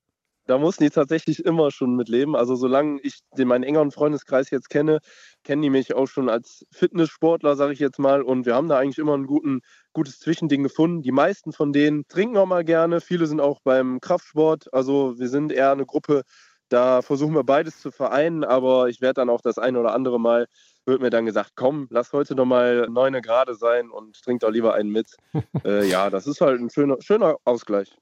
Da 0.49 0.57
mussten 0.57 0.83
die 0.83 0.89
tatsächlich 0.89 1.45
immer 1.45 1.69
schon 1.69 1.95
mit 1.95 2.09
leben. 2.09 2.35
Also 2.35 2.55
solange 2.55 2.99
ich 3.01 3.19
den 3.37 3.47
meinen 3.47 3.63
engeren 3.63 3.91
Freundeskreis 3.91 4.49
jetzt 4.49 4.71
kenne, 4.71 4.97
kennen 5.43 5.61
die 5.61 5.69
mich 5.69 5.93
auch 5.93 6.07
schon 6.07 6.27
als 6.27 6.65
Fitnesssportler, 6.71 7.55
sage 7.55 7.73
ich 7.73 7.77
jetzt 7.77 7.99
mal. 7.99 8.23
Und 8.23 8.47
wir 8.47 8.55
haben 8.55 8.67
da 8.67 8.79
eigentlich 8.79 8.97
immer 8.97 9.15
ein 9.15 9.27
guten, 9.27 9.61
gutes 9.93 10.17
Zwischending 10.17 10.63
gefunden. 10.63 11.03
Die 11.03 11.11
meisten 11.11 11.53
von 11.53 11.71
denen 11.71 12.07
trinken 12.07 12.37
auch 12.37 12.47
mal 12.47 12.65
gerne. 12.65 12.99
Viele 12.99 13.27
sind 13.27 13.41
auch 13.41 13.59
beim 13.63 13.99
Kraftsport. 14.01 14.73
Also 14.73 15.19
wir 15.19 15.29
sind 15.29 15.51
eher 15.51 15.71
eine 15.71 15.85
Gruppe, 15.85 16.23
da 16.69 17.03
versuchen 17.03 17.35
wir 17.35 17.43
beides 17.43 17.79
zu 17.79 17.91
vereinen. 17.91 18.43
Aber 18.43 18.89
ich 18.89 19.01
werde 19.01 19.21
dann 19.21 19.29
auch 19.29 19.41
das 19.41 19.59
eine 19.59 19.79
oder 19.79 19.93
andere 19.93 20.19
Mal 20.19 20.47
wird 20.83 20.99
mir 20.99 21.11
dann 21.11 21.27
gesagt, 21.27 21.51
komm, 21.53 21.85
lass 21.91 22.11
heute 22.11 22.33
noch 22.33 22.45
mal 22.45 22.87
neune 22.89 23.21
Grade 23.21 23.53
sein 23.53 23.91
und 23.91 24.19
trink 24.23 24.39
doch 24.39 24.49
lieber 24.49 24.73
einen 24.73 24.89
mit. 24.89 25.15
äh, 25.63 25.87
ja, 25.87 26.09
das 26.09 26.25
ist 26.25 26.41
halt 26.41 26.59
ein 26.59 26.71
schöner, 26.71 26.97
schöner 27.01 27.35
Ausgleich. 27.43 27.95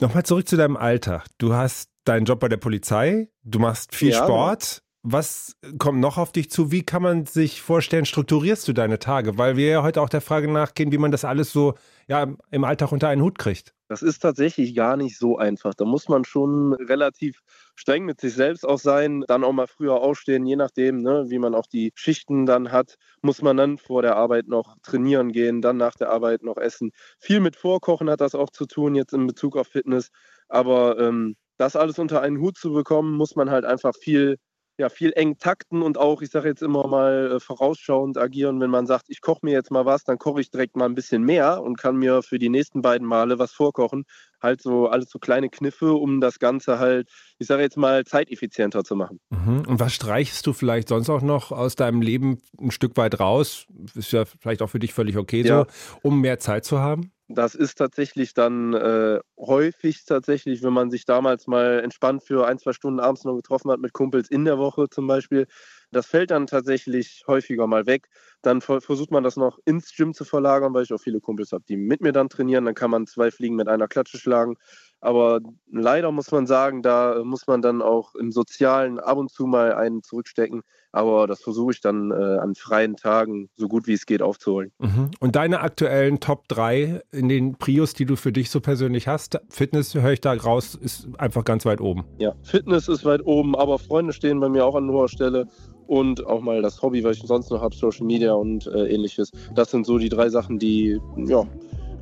Nochmal 0.00 0.24
zurück 0.24 0.48
zu 0.48 0.56
deinem 0.56 0.76
Alltag. 0.76 1.26
Du 1.38 1.54
hast 1.54 1.90
deinen 2.04 2.26
Job 2.26 2.40
bei 2.40 2.48
der 2.48 2.58
Polizei, 2.58 3.28
du 3.42 3.58
machst 3.58 3.94
viel 3.94 4.10
ja, 4.10 4.22
Sport. 4.22 4.82
Was 5.08 5.54
kommt 5.78 6.00
noch 6.00 6.18
auf 6.18 6.32
dich 6.32 6.50
zu? 6.50 6.72
Wie 6.72 6.82
kann 6.82 7.00
man 7.00 7.26
sich 7.26 7.62
vorstellen, 7.62 8.06
strukturierst 8.06 8.66
du 8.66 8.72
deine 8.72 8.98
Tage? 8.98 9.38
Weil 9.38 9.56
wir 9.56 9.68
ja 9.68 9.82
heute 9.84 10.02
auch 10.02 10.08
der 10.08 10.20
Frage 10.20 10.50
nachgehen, 10.50 10.90
wie 10.90 10.98
man 10.98 11.12
das 11.12 11.24
alles 11.24 11.52
so 11.52 11.74
ja, 12.08 12.26
im 12.50 12.64
Alltag 12.64 12.90
unter 12.90 13.06
einen 13.06 13.22
Hut 13.22 13.38
kriegt. 13.38 13.72
Das 13.86 14.02
ist 14.02 14.18
tatsächlich 14.18 14.74
gar 14.74 14.96
nicht 14.96 15.16
so 15.16 15.38
einfach. 15.38 15.74
Da 15.74 15.84
muss 15.84 16.08
man 16.08 16.24
schon 16.24 16.72
relativ 16.72 17.38
streng 17.76 18.04
mit 18.04 18.20
sich 18.20 18.34
selbst 18.34 18.66
auch 18.66 18.80
sein, 18.80 19.22
dann 19.28 19.44
auch 19.44 19.52
mal 19.52 19.68
früher 19.68 19.94
aufstehen, 19.94 20.44
je 20.44 20.56
nachdem, 20.56 21.02
ne, 21.02 21.26
wie 21.28 21.38
man 21.38 21.54
auch 21.54 21.68
die 21.68 21.92
Schichten 21.94 22.44
dann 22.44 22.72
hat, 22.72 22.96
muss 23.22 23.42
man 23.42 23.56
dann 23.56 23.78
vor 23.78 24.02
der 24.02 24.16
Arbeit 24.16 24.48
noch 24.48 24.74
trainieren 24.82 25.30
gehen, 25.30 25.62
dann 25.62 25.76
nach 25.76 25.94
der 25.94 26.10
Arbeit 26.10 26.42
noch 26.42 26.56
essen. 26.56 26.90
Viel 27.20 27.38
mit 27.38 27.54
Vorkochen 27.54 28.10
hat 28.10 28.20
das 28.20 28.34
auch 28.34 28.50
zu 28.50 28.66
tun, 28.66 28.96
jetzt 28.96 29.12
in 29.12 29.28
Bezug 29.28 29.56
auf 29.56 29.68
Fitness. 29.68 30.10
Aber 30.48 30.98
ähm, 30.98 31.36
das 31.58 31.76
alles 31.76 32.00
unter 32.00 32.22
einen 32.22 32.40
Hut 32.40 32.58
zu 32.58 32.72
bekommen, 32.72 33.16
muss 33.16 33.36
man 33.36 33.50
halt 33.50 33.64
einfach 33.64 33.94
viel 33.94 34.38
ja, 34.78 34.88
viel 34.90 35.12
eng 35.16 35.38
takten 35.38 35.82
und 35.82 35.96
auch, 35.98 36.20
ich 36.22 36.30
sage 36.30 36.48
jetzt 36.48 36.62
immer 36.62 36.86
mal, 36.86 37.32
äh, 37.36 37.40
vorausschauend 37.40 38.18
agieren. 38.18 38.60
Wenn 38.60 38.70
man 38.70 38.86
sagt, 38.86 39.06
ich 39.08 39.20
koche 39.22 39.40
mir 39.42 39.52
jetzt 39.52 39.70
mal 39.70 39.86
was, 39.86 40.04
dann 40.04 40.18
koche 40.18 40.40
ich 40.40 40.50
direkt 40.50 40.76
mal 40.76 40.84
ein 40.86 40.94
bisschen 40.94 41.22
mehr 41.22 41.62
und 41.62 41.78
kann 41.78 41.96
mir 41.96 42.22
für 42.22 42.38
die 42.38 42.50
nächsten 42.50 42.82
beiden 42.82 43.06
Male 43.06 43.38
was 43.38 43.52
vorkochen. 43.52 44.04
Halt 44.42 44.62
so 44.62 44.88
alles 44.88 45.10
so 45.10 45.18
kleine 45.18 45.48
Kniffe, 45.48 45.92
um 45.92 46.20
das 46.20 46.38
Ganze 46.38 46.78
halt, 46.78 47.08
ich 47.38 47.46
sage 47.46 47.62
jetzt 47.62 47.76
mal, 47.76 48.04
zeiteffizienter 48.04 48.84
zu 48.84 48.96
machen. 48.96 49.20
Mhm. 49.30 49.64
Und 49.66 49.80
was 49.80 49.94
streichst 49.94 50.46
du 50.46 50.52
vielleicht 50.52 50.88
sonst 50.88 51.10
auch 51.10 51.22
noch 51.22 51.52
aus 51.52 51.76
deinem 51.76 52.02
Leben 52.02 52.38
ein 52.60 52.70
Stück 52.70 52.96
weit 52.96 53.20
raus? 53.20 53.66
Ist 53.94 54.12
ja 54.12 54.24
vielleicht 54.24 54.62
auch 54.62 54.70
für 54.70 54.78
dich 54.78 54.94
völlig 54.94 55.16
okay 55.16 55.42
ja. 55.42 55.60
so, 55.60 55.98
um 56.02 56.20
mehr 56.20 56.38
Zeit 56.38 56.64
zu 56.64 56.78
haben? 56.80 57.12
Das 57.28 57.56
ist 57.56 57.76
tatsächlich 57.76 58.34
dann 58.34 58.72
äh, 58.74 59.18
häufig 59.36 60.04
tatsächlich, 60.04 60.62
wenn 60.62 60.72
man 60.72 60.90
sich 60.90 61.06
damals 61.06 61.48
mal 61.48 61.80
entspannt 61.80 62.22
für 62.22 62.46
ein, 62.46 62.58
zwei 62.58 62.72
Stunden 62.72 63.00
abends 63.00 63.24
noch 63.24 63.34
getroffen 63.34 63.70
hat 63.72 63.80
mit 63.80 63.92
Kumpels 63.92 64.30
in 64.30 64.44
der 64.44 64.58
Woche 64.58 64.88
zum 64.88 65.08
Beispiel, 65.08 65.46
Das 65.92 66.06
fällt 66.06 66.30
dann 66.30 66.46
tatsächlich 66.46 67.24
häufiger 67.26 67.66
mal 67.66 67.86
weg. 67.86 68.08
Dann 68.42 68.60
versucht 68.60 69.10
man 69.10 69.24
das 69.24 69.36
noch 69.36 69.58
ins 69.64 69.94
Gym 69.94 70.14
zu 70.14 70.24
verlagern, 70.24 70.74
weil 70.74 70.84
ich 70.84 70.92
auch 70.92 71.00
viele 71.00 71.20
Kumpels 71.20 71.52
habe, 71.52 71.64
die 71.68 71.76
mit 71.76 72.00
mir 72.00 72.12
dann 72.12 72.28
trainieren. 72.28 72.64
Dann 72.64 72.74
kann 72.74 72.90
man 72.90 73.06
zwei 73.06 73.30
Fliegen 73.30 73.56
mit 73.56 73.68
einer 73.68 73.88
Klatsche 73.88 74.18
schlagen. 74.18 74.56
Aber 75.00 75.40
leider 75.70 76.10
muss 76.10 76.30
man 76.30 76.46
sagen, 76.46 76.82
da 76.82 77.22
muss 77.22 77.46
man 77.46 77.62
dann 77.62 77.82
auch 77.82 78.14
im 78.14 78.32
Sozialen 78.32 78.98
ab 78.98 79.18
und 79.18 79.30
zu 79.30 79.46
mal 79.46 79.74
einen 79.74 80.02
zurückstecken. 80.02 80.62
Aber 80.92 81.26
das 81.26 81.42
versuche 81.42 81.72
ich 81.72 81.80
dann 81.80 82.10
äh, 82.10 82.14
an 82.14 82.54
freien 82.54 82.96
Tagen 82.96 83.50
so 83.54 83.68
gut 83.68 83.86
wie 83.86 83.92
es 83.92 84.06
geht 84.06 84.22
aufzuholen. 84.22 84.72
Mhm. 84.78 85.10
Und 85.20 85.36
deine 85.36 85.60
aktuellen 85.60 86.20
Top 86.20 86.48
3 86.48 87.02
in 87.12 87.28
den 87.28 87.56
Prios, 87.58 87.92
die 87.92 88.06
du 88.06 88.16
für 88.16 88.32
dich 88.32 88.50
so 88.50 88.60
persönlich 88.60 89.06
hast, 89.06 89.38
Fitness 89.50 89.94
höre 89.94 90.12
ich 90.12 90.22
da 90.22 90.32
raus, 90.32 90.74
ist 90.74 91.08
einfach 91.18 91.44
ganz 91.44 91.66
weit 91.66 91.82
oben. 91.82 92.04
Ja, 92.18 92.34
Fitness 92.42 92.88
ist 92.88 93.04
weit 93.04 93.24
oben, 93.26 93.54
aber 93.54 93.78
Freunde 93.78 94.14
stehen 94.14 94.40
bei 94.40 94.48
mir 94.48 94.64
auch 94.64 94.74
an 94.74 94.88
hoher 94.88 95.08
Stelle 95.08 95.46
und 95.86 96.26
auch 96.26 96.40
mal 96.40 96.62
das 96.62 96.82
Hobby, 96.82 97.02
was 97.04 97.16
ich 97.16 97.22
sonst 97.24 97.50
noch 97.50 97.60
habe, 97.60 97.74
Social 97.74 98.06
Media 98.06 98.32
und 98.32 98.66
äh, 98.66 98.88
ähnliches. 98.88 99.30
Das 99.54 99.70
sind 99.70 99.86
so 99.86 99.98
die 99.98 100.08
drei 100.08 100.28
Sachen, 100.28 100.58
die 100.58 101.00
ja, 101.16 101.44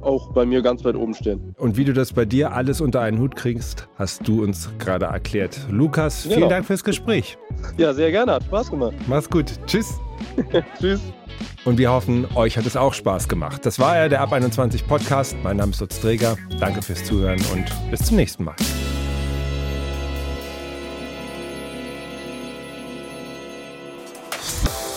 auch 0.05 0.33
bei 0.33 0.45
mir 0.45 0.63
ganz 0.63 0.85
weit 0.85 0.97
oben 0.97 1.15
stehen. 1.15 1.55
Und 1.59 1.77
wie 1.77 1.85
du 1.85 1.93
das 1.93 2.13
bei 2.13 2.25
dir 2.25 2.53
alles 2.53 2.81
unter 2.81 3.01
einen 3.01 3.19
Hut 3.19 3.37
kriegst, 3.37 3.89
hast 3.97 4.27
du 4.27 4.43
uns 4.43 4.71
gerade 4.79 5.07
erklärt. 5.07 5.59
Lukas, 5.71 6.23
vielen 6.23 6.35
genau. 6.37 6.49
Dank 6.49 6.67
fürs 6.67 6.85
Gespräch. 6.85 7.39
Ja, 7.79 7.95
sehr 7.95 8.11
gerne. 8.11 8.33
Hat 8.33 8.45
Spaß 8.45 8.71
gemacht. 8.71 8.95
Mach's 9.07 9.29
gut. 9.29 9.47
Tschüss. 9.67 9.99
Tschüss. 10.81 11.01
Und 11.65 11.79
wir 11.79 11.91
hoffen, 11.91 12.27
euch 12.35 12.59
hat 12.59 12.67
es 12.67 12.77
auch 12.77 12.93
Spaß 12.93 13.29
gemacht. 13.29 13.65
Das 13.65 13.79
war 13.79 13.97
ja 13.97 14.09
der 14.09 14.21
Ab 14.21 14.33
21 14.33 14.87
Podcast. 14.87 15.35
Mein 15.43 15.57
Name 15.57 15.73
ist 15.73 15.81
Lutz 15.81 15.99
Träger. 15.99 16.37
Danke 16.61 16.83
fürs 16.83 17.05
Zuhören 17.05 17.41
und 17.53 17.65
bis 17.91 18.01
zum 18.05 18.17
nächsten 18.17 18.45
Mal. 18.45 18.57